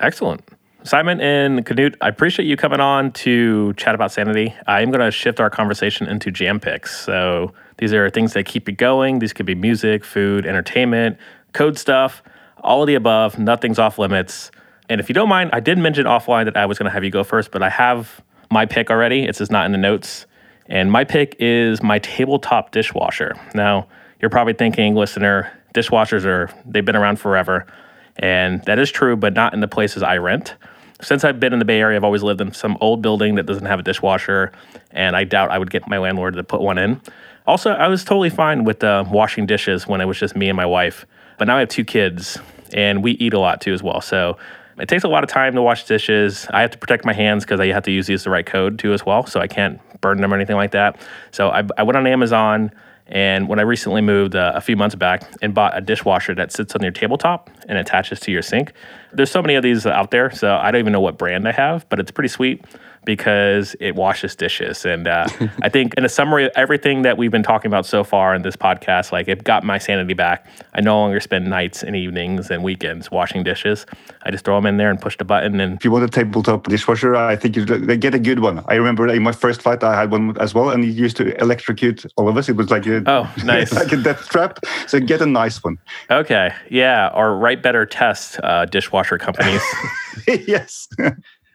Excellent 0.00 0.42
Simon 0.86 1.20
and 1.20 1.66
Knut, 1.66 1.96
I 2.00 2.06
appreciate 2.06 2.46
you 2.46 2.56
coming 2.56 2.78
on 2.78 3.10
to 3.14 3.72
chat 3.72 3.96
about 3.96 4.12
sanity. 4.12 4.54
I 4.68 4.82
am 4.82 4.92
going 4.92 5.00
to 5.00 5.10
shift 5.10 5.40
our 5.40 5.50
conversation 5.50 6.06
into 6.06 6.30
jam 6.30 6.60
picks. 6.60 6.96
So 7.00 7.52
these 7.78 7.92
are 7.92 8.08
things 8.08 8.34
that 8.34 8.46
keep 8.46 8.68
you 8.68 8.74
going. 8.74 9.18
These 9.18 9.32
could 9.32 9.46
be 9.46 9.56
music, 9.56 10.04
food, 10.04 10.46
entertainment, 10.46 11.18
code 11.52 11.76
stuff, 11.76 12.22
all 12.62 12.82
of 12.82 12.86
the 12.86 12.94
above. 12.94 13.36
Nothing's 13.36 13.80
off 13.80 13.98
limits. 13.98 14.52
And 14.88 15.00
if 15.00 15.08
you 15.08 15.12
don't 15.12 15.28
mind, 15.28 15.50
I 15.52 15.58
did 15.58 15.76
mention 15.76 16.06
offline 16.06 16.44
that 16.44 16.56
I 16.56 16.66
was 16.66 16.78
going 16.78 16.86
to 16.86 16.92
have 16.92 17.02
you 17.02 17.10
go 17.10 17.24
first, 17.24 17.50
but 17.50 17.64
I 17.64 17.68
have 17.68 18.22
my 18.52 18.64
pick 18.64 18.88
already. 18.88 19.24
It's 19.24 19.38
just 19.38 19.50
not 19.50 19.66
in 19.66 19.72
the 19.72 19.78
notes. 19.78 20.26
And 20.66 20.92
my 20.92 21.02
pick 21.02 21.34
is 21.40 21.82
my 21.82 21.98
tabletop 21.98 22.70
dishwasher. 22.70 23.34
Now, 23.56 23.88
you're 24.20 24.30
probably 24.30 24.54
thinking, 24.54 24.94
listener, 24.94 25.50
dishwashers 25.74 26.24
are, 26.24 26.48
they've 26.64 26.84
been 26.84 26.94
around 26.94 27.18
forever. 27.18 27.66
And 28.14 28.62
that 28.66 28.78
is 28.78 28.92
true, 28.92 29.16
but 29.16 29.34
not 29.34 29.52
in 29.52 29.58
the 29.58 29.68
places 29.68 30.04
I 30.04 30.18
rent 30.18 30.54
since 31.00 31.24
I've 31.24 31.38
been 31.38 31.52
in 31.52 31.58
the 31.58 31.64
Bay 31.64 31.80
Area, 31.80 31.96
I've 31.96 32.04
always 32.04 32.22
lived 32.22 32.40
in 32.40 32.52
some 32.52 32.78
old 32.80 33.02
building 33.02 33.34
that 33.34 33.44
doesn't 33.44 33.66
have 33.66 33.78
a 33.78 33.82
dishwasher, 33.82 34.52
and 34.90 35.14
I 35.16 35.24
doubt 35.24 35.50
I 35.50 35.58
would 35.58 35.70
get 35.70 35.86
my 35.88 35.98
landlord 35.98 36.34
to 36.34 36.44
put 36.44 36.60
one 36.60 36.78
in. 36.78 37.00
Also, 37.46 37.70
I 37.70 37.88
was 37.88 38.02
totally 38.02 38.30
fine 38.30 38.64
with 38.64 38.82
uh, 38.82 39.04
washing 39.08 39.46
dishes 39.46 39.86
when 39.86 40.00
it 40.00 40.06
was 40.06 40.18
just 40.18 40.34
me 40.34 40.48
and 40.48 40.56
my 40.56 40.66
wife, 40.66 41.06
but 41.38 41.46
now 41.46 41.56
I 41.56 41.60
have 41.60 41.68
two 41.68 41.84
kids, 41.84 42.38
and 42.72 43.02
we 43.02 43.12
eat 43.12 43.34
a 43.34 43.38
lot 43.38 43.60
too 43.60 43.72
as 43.72 43.82
well. 43.82 44.00
So 44.00 44.38
it 44.78 44.88
takes 44.88 45.04
a 45.04 45.08
lot 45.08 45.22
of 45.22 45.30
time 45.30 45.54
to 45.54 45.62
wash 45.62 45.84
dishes. 45.84 46.46
I 46.50 46.60
have 46.60 46.70
to 46.72 46.78
protect 46.78 47.04
my 47.04 47.12
hands 47.12 47.44
because 47.44 47.60
I 47.60 47.68
have 47.68 47.84
to 47.84 47.92
use 47.92 48.06
these 48.06 48.24
the 48.24 48.30
right 48.30 48.44
code 48.44 48.78
too 48.78 48.92
as 48.92 49.06
well. 49.06 49.26
So 49.26 49.40
I 49.40 49.46
can't 49.46 49.80
burn 50.00 50.20
them 50.20 50.32
or 50.32 50.36
anything 50.36 50.56
like 50.56 50.72
that. 50.72 51.00
So 51.30 51.48
I, 51.48 51.64
I 51.78 51.82
went 51.82 51.96
on 51.96 52.06
Amazon 52.06 52.70
and 53.08 53.48
when 53.48 53.58
I 53.58 53.62
recently 53.62 54.00
moved 54.00 54.34
uh, 54.34 54.52
a 54.54 54.60
few 54.60 54.76
months 54.76 54.94
back 54.94 55.22
and 55.40 55.54
bought 55.54 55.76
a 55.76 55.80
dishwasher 55.80 56.34
that 56.34 56.52
sits 56.52 56.74
on 56.74 56.82
your 56.82 56.90
tabletop 56.90 57.50
and 57.68 57.78
attaches 57.78 58.18
to 58.20 58.32
your 58.32 58.42
sink. 58.42 58.72
There's 59.12 59.30
so 59.30 59.40
many 59.40 59.54
of 59.54 59.62
these 59.62 59.86
out 59.86 60.10
there, 60.10 60.30
so 60.30 60.56
I 60.56 60.70
don't 60.70 60.80
even 60.80 60.92
know 60.92 61.00
what 61.00 61.16
brand 61.16 61.46
I 61.46 61.52
have, 61.52 61.88
but 61.88 62.00
it's 62.00 62.10
pretty 62.10 62.28
sweet 62.28 62.64
because 63.06 63.74
it 63.80 63.94
washes 63.94 64.36
dishes. 64.36 64.84
And 64.84 65.08
uh, 65.08 65.26
I 65.62 65.70
think, 65.70 65.94
in 65.94 66.04
a 66.04 66.08
summary 66.08 66.44
of 66.44 66.52
everything 66.56 67.02
that 67.02 67.16
we've 67.16 67.30
been 67.30 67.42
talking 67.42 67.70
about 67.70 67.86
so 67.86 68.04
far 68.04 68.34
in 68.34 68.42
this 68.42 68.56
podcast, 68.56 69.12
like 69.12 69.28
it 69.28 69.44
got 69.44 69.64
my 69.64 69.78
sanity 69.78 70.12
back. 70.12 70.46
I 70.74 70.82
no 70.82 70.98
longer 71.00 71.20
spend 71.20 71.48
nights 71.48 71.82
and 71.82 71.96
evenings 71.96 72.50
and 72.50 72.62
weekends 72.62 73.10
washing 73.10 73.42
dishes. 73.42 73.86
I 74.24 74.30
just 74.30 74.44
throw 74.44 74.56
them 74.56 74.66
in 74.66 74.76
there 74.76 74.90
and 74.90 75.00
push 75.00 75.16
the 75.16 75.24
button. 75.24 75.58
And 75.60 75.76
if 75.76 75.84
you 75.84 75.90
want 75.90 76.04
a 76.04 76.08
tabletop 76.08 76.64
dishwasher, 76.64 77.16
I 77.16 77.36
think 77.36 77.56
you 77.56 77.64
get 77.64 78.14
a 78.14 78.18
good 78.18 78.40
one. 78.40 78.62
I 78.68 78.74
remember 78.74 79.08
in 79.08 79.22
my 79.22 79.32
first 79.32 79.62
flight, 79.62 79.82
I 79.82 79.98
had 79.98 80.10
one 80.10 80.36
as 80.38 80.52
well, 80.52 80.70
and 80.70 80.84
it 80.84 80.88
used 80.88 81.16
to 81.18 81.40
electrocute 81.40 82.04
all 82.16 82.28
of 82.28 82.36
us. 82.36 82.48
It 82.48 82.56
was 82.56 82.70
like 82.70 82.86
a, 82.86 83.08
oh, 83.08 83.32
nice, 83.44 83.72
like 83.72 83.92
a 83.92 83.96
death 83.96 84.28
trap. 84.28 84.58
So 84.88 85.00
get 85.00 85.22
a 85.22 85.26
nice 85.26 85.62
one. 85.62 85.78
Okay, 86.10 86.52
yeah, 86.70 87.10
or 87.14 87.36
write 87.38 87.62
better 87.62 87.86
test 87.86 88.40
uh, 88.42 88.66
dishwasher 88.66 89.16
companies. 89.16 89.62
yes. 90.26 90.88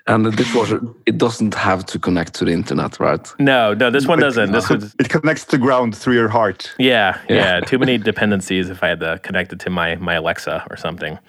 And 0.07 0.25
the 0.25 0.31
dishwasher, 0.31 0.81
it 1.05 1.17
doesn't 1.17 1.53
have 1.53 1.85
to 1.87 1.99
connect 1.99 2.33
to 2.35 2.45
the 2.45 2.51
internet, 2.51 2.99
right? 2.99 3.33
No, 3.37 3.73
no, 3.75 3.91
this 3.91 4.07
one 4.07 4.19
doesn't. 4.19 4.51
This 4.51 4.67
was 4.67 4.95
it 4.99 5.09
connects 5.09 5.45
to 5.45 5.57
ground 5.59 5.95
through 5.95 6.15
your 6.15 6.27
heart. 6.27 6.73
Yeah, 6.79 7.19
yeah, 7.29 7.35
yeah. 7.35 7.59
Too 7.59 7.77
many 7.77 7.97
dependencies 7.99 8.69
if 8.69 8.83
I 8.83 8.87
had 8.87 8.99
to 9.01 9.19
connect 9.19 9.53
it 9.53 9.59
to 9.59 9.69
my 9.69 9.95
my 9.97 10.15
Alexa 10.15 10.65
or 10.71 10.77
something. 10.77 11.19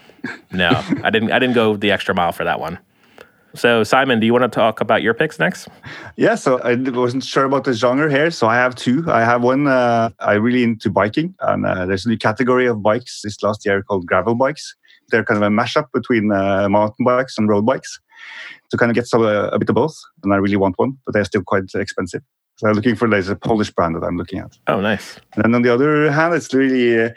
No, 0.53 0.71
I 1.05 1.11
didn't. 1.11 1.33
I 1.33 1.39
didn't 1.39 1.55
go 1.55 1.77
the 1.77 1.91
extra 1.91 2.15
mile 2.15 2.33
for 2.33 2.45
that 2.45 2.61
one. 2.61 2.79
So, 3.55 3.85
Simon, 3.85 4.19
do 4.21 4.25
you 4.25 4.33
want 4.33 4.45
to 4.45 4.49
talk 4.49 4.81
about 4.81 5.03
your 5.03 5.13
picks 5.13 5.39
next? 5.39 5.69
Yeah, 6.17 6.37
so 6.37 6.59
I 6.61 6.75
wasn't 6.75 7.23
sure 7.23 7.45
about 7.45 7.65
the 7.65 7.75
genre 7.75 8.11
here, 8.11 8.31
so 8.31 8.47
I 8.47 8.55
have 8.55 8.75
two. 8.75 9.05
I 9.09 9.21
have 9.21 9.43
one. 9.43 9.67
Uh, 9.67 10.09
I 10.21 10.35
really 10.35 10.63
into 10.65 10.89
biking, 10.89 11.35
and 11.41 11.67
uh, 11.67 11.85
there's 11.85 12.07
a 12.07 12.09
new 12.09 12.17
category 12.17 12.67
of 12.67 12.83
bikes 12.83 13.21
this 13.23 13.43
last 13.43 13.67
year 13.67 13.83
called 13.83 14.07
gravel 14.07 14.35
bikes. 14.35 14.75
They're 15.11 15.25
kind 15.25 15.37
of 15.37 15.47
a 15.47 15.55
mashup 15.55 15.93
between 15.93 16.33
uh, 16.33 16.69
mountain 16.71 17.05
bikes 17.05 17.37
and 17.37 17.47
road 17.47 17.67
bikes 17.67 18.01
to 18.71 18.77
kind 18.77 18.91
of 18.91 18.95
get 18.95 19.07
some, 19.07 19.23
uh, 19.23 19.49
a 19.49 19.59
bit 19.59 19.69
of 19.69 19.75
both. 19.75 19.97
And 20.23 20.33
I 20.33 20.37
really 20.37 20.57
want 20.57 20.79
one, 20.79 20.99
but 21.05 21.13
they're 21.13 21.25
still 21.25 21.43
quite 21.43 21.65
expensive. 21.75 22.23
So 22.57 22.69
I'm 22.69 22.75
looking 22.75 22.97
for 22.97 23.09
there's 23.09 23.29
a 23.29 23.37
Polish 23.37 23.71
brand 23.71 23.97
that 23.97 24.05
I'm 24.05 24.17
looking 24.17 24.39
at. 24.39 24.57
Oh, 24.69 24.81
nice. 24.81 25.19
And 25.35 25.45
then 25.45 25.55
on 25.55 25.63
the 25.63 25.73
other 25.73 26.11
hand, 26.11 26.35
it's 26.35 26.53
really, 26.53 27.03
uh, 27.03 27.11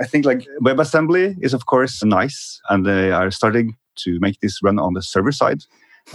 I 0.00 0.06
think 0.06 0.24
like 0.24 0.46
WebAssembly 0.62 1.36
is 1.40 1.54
of 1.54 1.66
course 1.66 2.02
nice, 2.02 2.60
and 2.68 2.86
they 2.86 3.12
are 3.12 3.30
starting 3.30 3.76
to 3.96 4.18
make 4.20 4.40
this 4.40 4.62
run 4.62 4.78
on 4.78 4.94
the 4.94 5.02
server 5.02 5.32
side. 5.32 5.60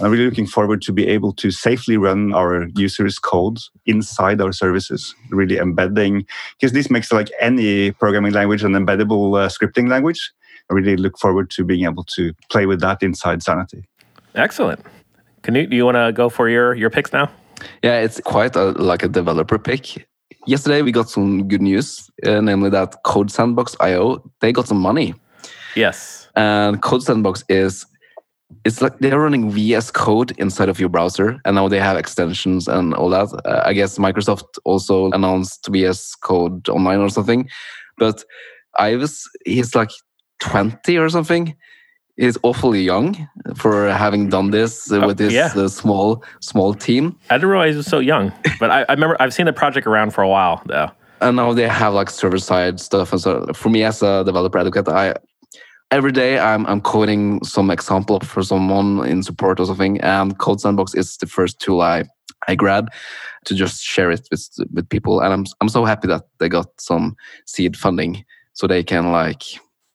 I'm 0.00 0.10
really 0.10 0.24
looking 0.24 0.46
forward 0.46 0.82
to 0.82 0.92
be 0.92 1.06
able 1.06 1.32
to 1.34 1.52
safely 1.52 1.96
run 1.96 2.34
our 2.34 2.66
users' 2.74 3.18
code 3.18 3.58
inside 3.86 4.40
our 4.40 4.52
services, 4.52 5.14
really 5.30 5.56
embedding, 5.58 6.26
because 6.58 6.72
this 6.72 6.90
makes 6.90 7.12
like 7.12 7.30
any 7.40 7.92
programming 7.92 8.32
language 8.32 8.64
an 8.64 8.72
embeddable 8.72 9.40
uh, 9.40 9.48
scripting 9.48 9.88
language. 9.88 10.32
I 10.70 10.74
really 10.74 10.96
look 10.96 11.18
forward 11.18 11.50
to 11.52 11.64
being 11.64 11.84
able 11.84 12.04
to 12.16 12.32
play 12.50 12.66
with 12.66 12.80
that 12.80 13.02
inside 13.02 13.42
Sanity. 13.42 13.84
Excellent. 14.34 14.80
Knut, 15.42 15.70
do 15.70 15.76
you 15.76 15.84
want 15.84 15.96
to 15.96 16.12
go 16.12 16.28
for 16.28 16.48
your 16.48 16.74
your 16.74 16.90
picks 16.90 17.12
now? 17.12 17.30
Yeah, 17.82 18.00
it's 18.00 18.20
quite 18.20 18.56
a, 18.56 18.72
like 18.72 19.02
a 19.02 19.08
developer 19.08 19.58
pick. 19.58 20.06
Yesterday 20.46 20.82
we 20.82 20.92
got 20.92 21.08
some 21.08 21.48
good 21.48 21.62
news, 21.62 22.10
uh, 22.26 22.40
namely 22.40 22.70
that 22.70 23.02
Code 23.04 23.30
Sandbox 23.30 23.76
IO 23.80 24.22
they 24.40 24.52
got 24.52 24.66
some 24.66 24.80
money. 24.80 25.14
Yes. 25.76 26.28
And 26.36 26.82
Code 26.82 27.02
Sandbox 27.02 27.44
is 27.48 27.86
it's 28.64 28.80
like 28.80 28.98
they're 28.98 29.18
running 29.18 29.50
VS 29.50 29.90
Code 29.90 30.32
inside 30.38 30.68
of 30.68 30.80
your 30.80 30.88
browser, 30.88 31.40
and 31.44 31.56
now 31.56 31.68
they 31.68 31.80
have 31.80 31.96
extensions 31.96 32.68
and 32.68 32.94
all 32.94 33.10
that. 33.10 33.28
Uh, 33.44 33.62
I 33.64 33.72
guess 33.72 33.98
Microsoft 33.98 34.58
also 34.64 35.10
announced 35.12 35.68
VS 35.70 36.14
Code 36.16 36.68
Online 36.68 37.00
or 37.00 37.08
something, 37.08 37.48
but 37.98 38.24
Ives 38.78 39.28
he's 39.44 39.74
like 39.74 39.90
20 40.40 40.98
or 40.98 41.08
something 41.08 41.54
is 42.16 42.38
awfully 42.42 42.82
young 42.82 43.28
for 43.56 43.90
having 43.90 44.28
done 44.28 44.50
this 44.50 44.90
uh, 44.92 45.00
with 45.06 45.18
this 45.18 45.32
yeah. 45.32 45.52
uh, 45.54 45.68
small 45.68 46.22
small 46.40 46.74
team. 46.74 47.18
I 47.30 47.34
didn't 47.34 47.50
realize 47.50 47.74
he 47.74 47.76
was 47.78 47.86
so 47.86 47.98
young, 47.98 48.32
but 48.60 48.70
I, 48.70 48.84
I, 48.88 48.92
remember 48.92 49.16
I've 49.20 49.34
seen 49.34 49.46
the 49.46 49.52
project 49.52 49.86
around 49.86 50.12
for 50.12 50.22
a 50.22 50.28
while 50.28 50.62
though. 50.66 50.90
And 51.20 51.36
now 51.36 51.52
they 51.52 51.66
have 51.68 51.94
like 51.94 52.10
server 52.10 52.38
side 52.38 52.80
stuff, 52.80 53.12
and 53.12 53.20
so 53.20 53.46
for 53.54 53.68
me 53.68 53.82
as 53.82 54.02
a 54.02 54.24
developer 54.24 54.58
advocate, 54.58 54.88
I 54.88 55.14
every 55.90 56.12
day 56.12 56.38
I'm 56.38 56.66
I'm 56.66 56.80
coding 56.80 57.42
some 57.44 57.70
example 57.70 58.20
for 58.20 58.42
someone 58.42 59.06
in 59.06 59.22
support 59.22 59.58
or 59.60 59.66
something, 59.66 60.00
and 60.00 60.38
Code 60.38 60.60
Sandbox 60.60 60.94
is 60.94 61.16
the 61.16 61.26
first 61.26 61.60
tool 61.60 61.80
I 61.80 62.04
I 62.46 62.54
grab 62.54 62.92
to 63.46 63.54
just 63.54 63.82
share 63.82 64.10
it 64.10 64.26
with 64.30 64.48
with 64.72 64.88
people, 64.88 65.20
and 65.20 65.32
I'm 65.32 65.44
I'm 65.60 65.68
so 65.68 65.84
happy 65.84 66.08
that 66.08 66.24
they 66.38 66.48
got 66.48 66.68
some 66.78 67.16
seed 67.46 67.76
funding 67.76 68.24
so 68.52 68.66
they 68.66 68.84
can 68.84 69.10
like 69.10 69.42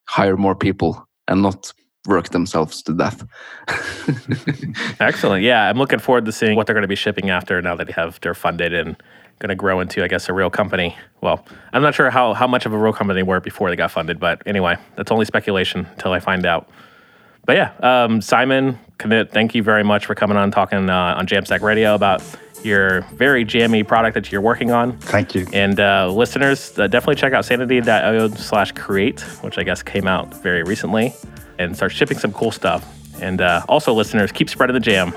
hire 0.06 0.36
more 0.36 0.56
people 0.56 1.08
and 1.28 1.42
not 1.44 1.72
work 2.08 2.30
themselves 2.30 2.82
to 2.84 2.94
death. 2.94 3.26
Excellent. 5.00 5.44
Yeah, 5.44 5.70
I'm 5.70 5.78
looking 5.78 6.00
forward 6.00 6.26
to 6.26 6.32
seeing 6.32 6.56
what 6.56 6.66
they're 6.66 6.74
going 6.74 6.84
to 6.84 6.88
be 6.88 6.96
shipping 6.96 7.30
after 7.30 7.62
now 7.62 7.76
that 7.76 7.88
they 7.88 7.94
have 7.94 8.20
they're 8.22 8.34
funded 8.34 8.74
and 8.74 8.96
going 9.40 9.50
to 9.50 9.56
grow 9.56 9.80
into, 9.80 10.04
I 10.04 10.08
guess, 10.08 10.28
a 10.28 10.34
real 10.34 10.50
company. 10.50 10.98
Well, 11.22 11.46
I'm 11.72 11.82
not 11.82 11.96
sure 11.96 12.10
how, 12.10 12.34
how 12.34 12.48
much 12.48 12.66
of 12.66 12.74
a 12.74 12.78
real 12.78 12.94
company 12.94 13.20
they 13.20 13.24
were 13.24 13.40
before 13.40 13.70
they 13.70 13.76
got 13.76 13.92
funded, 13.92 14.20
but 14.20 14.42
anyway, 14.46 14.78
that's 14.96 15.12
only 15.12 15.26
speculation 15.26 15.86
until 15.94 16.12
I 16.12 16.20
find 16.20 16.46
out. 16.46 16.70
But 17.46 17.56
yeah, 17.56 17.72
um, 17.82 18.22
Simon, 18.22 18.78
commit. 18.98 19.32
thank 19.32 19.56
you 19.56 19.64
very 19.64 19.84
much 19.84 20.06
for 20.06 20.14
coming 20.14 20.38
on 20.38 20.52
talking 20.52 20.90
uh, 20.90 21.16
on 21.18 21.26
Jamstack 21.26 21.62
Radio 21.62 21.96
about 21.96 22.22
your 22.64 23.02
very 23.14 23.46
jammy 23.46 23.84
product 23.84 24.14
that 24.16 24.30
you're 24.30 24.42
working 24.42 24.72
on. 24.72 24.98
Thank 25.00 25.34
you. 25.34 25.48
And 25.54 25.80
uh, 25.80 26.12
listeners, 26.12 26.78
uh, 26.78 26.88
definitely 26.88 27.16
check 27.16 27.32
out 27.32 27.46
sanity.io 27.46 28.28
slash 28.32 28.74
create, 28.74 29.22
which 29.42 29.58
I 29.58 29.64
guess 29.64 29.82
came 29.82 30.06
out 30.06 30.34
very 30.44 30.64
recently 30.64 31.14
and 31.60 31.76
start 31.76 31.92
shipping 31.92 32.18
some 32.18 32.34
cool 32.34 32.52
stuff. 32.52 32.84
And 33.22 33.42
uh, 33.42 33.64
also, 33.70 33.94
listeners, 33.94 34.32
keep 34.32 34.50
spreading 34.50 34.74
the 34.74 34.80
jam. 34.80 35.12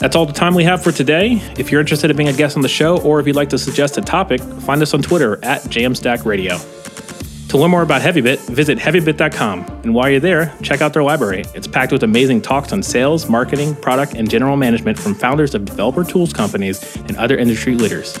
That's 0.00 0.16
all 0.16 0.26
the 0.26 0.32
time 0.32 0.54
we 0.54 0.64
have 0.64 0.82
for 0.82 0.90
today. 0.90 1.40
If 1.56 1.70
you're 1.70 1.80
interested 1.80 2.10
in 2.10 2.16
being 2.16 2.28
a 2.28 2.32
guest 2.32 2.56
on 2.56 2.62
the 2.62 2.68
show, 2.68 3.00
or 3.02 3.20
if 3.20 3.26
you'd 3.28 3.36
like 3.36 3.50
to 3.50 3.58
suggest 3.58 3.98
a 3.98 4.00
topic, 4.00 4.40
find 4.40 4.82
us 4.82 4.94
on 4.94 5.02
Twitter 5.02 5.38
at 5.44 5.62
Jamstack 5.62 6.24
Radio. 6.24 6.58
To 7.50 7.58
learn 7.58 7.70
more 7.70 7.82
about 7.82 8.00
Heavybit, 8.00 8.38
visit 8.48 8.78
heavybit.com. 8.78 9.82
And 9.84 9.94
while 9.94 10.08
you're 10.08 10.20
there, 10.20 10.56
check 10.62 10.80
out 10.80 10.94
their 10.94 11.02
library. 11.02 11.44
It's 11.54 11.66
packed 11.68 11.92
with 11.92 12.02
amazing 12.02 12.40
talks 12.40 12.72
on 12.72 12.82
sales, 12.82 13.28
marketing, 13.28 13.76
product, 13.76 14.14
and 14.14 14.28
general 14.28 14.56
management 14.56 14.98
from 14.98 15.14
founders 15.14 15.54
of 15.54 15.66
developer 15.66 16.02
tools 16.02 16.32
companies 16.32 16.96
and 16.96 17.16
other 17.18 17.36
industry 17.36 17.74
leaders. 17.74 18.18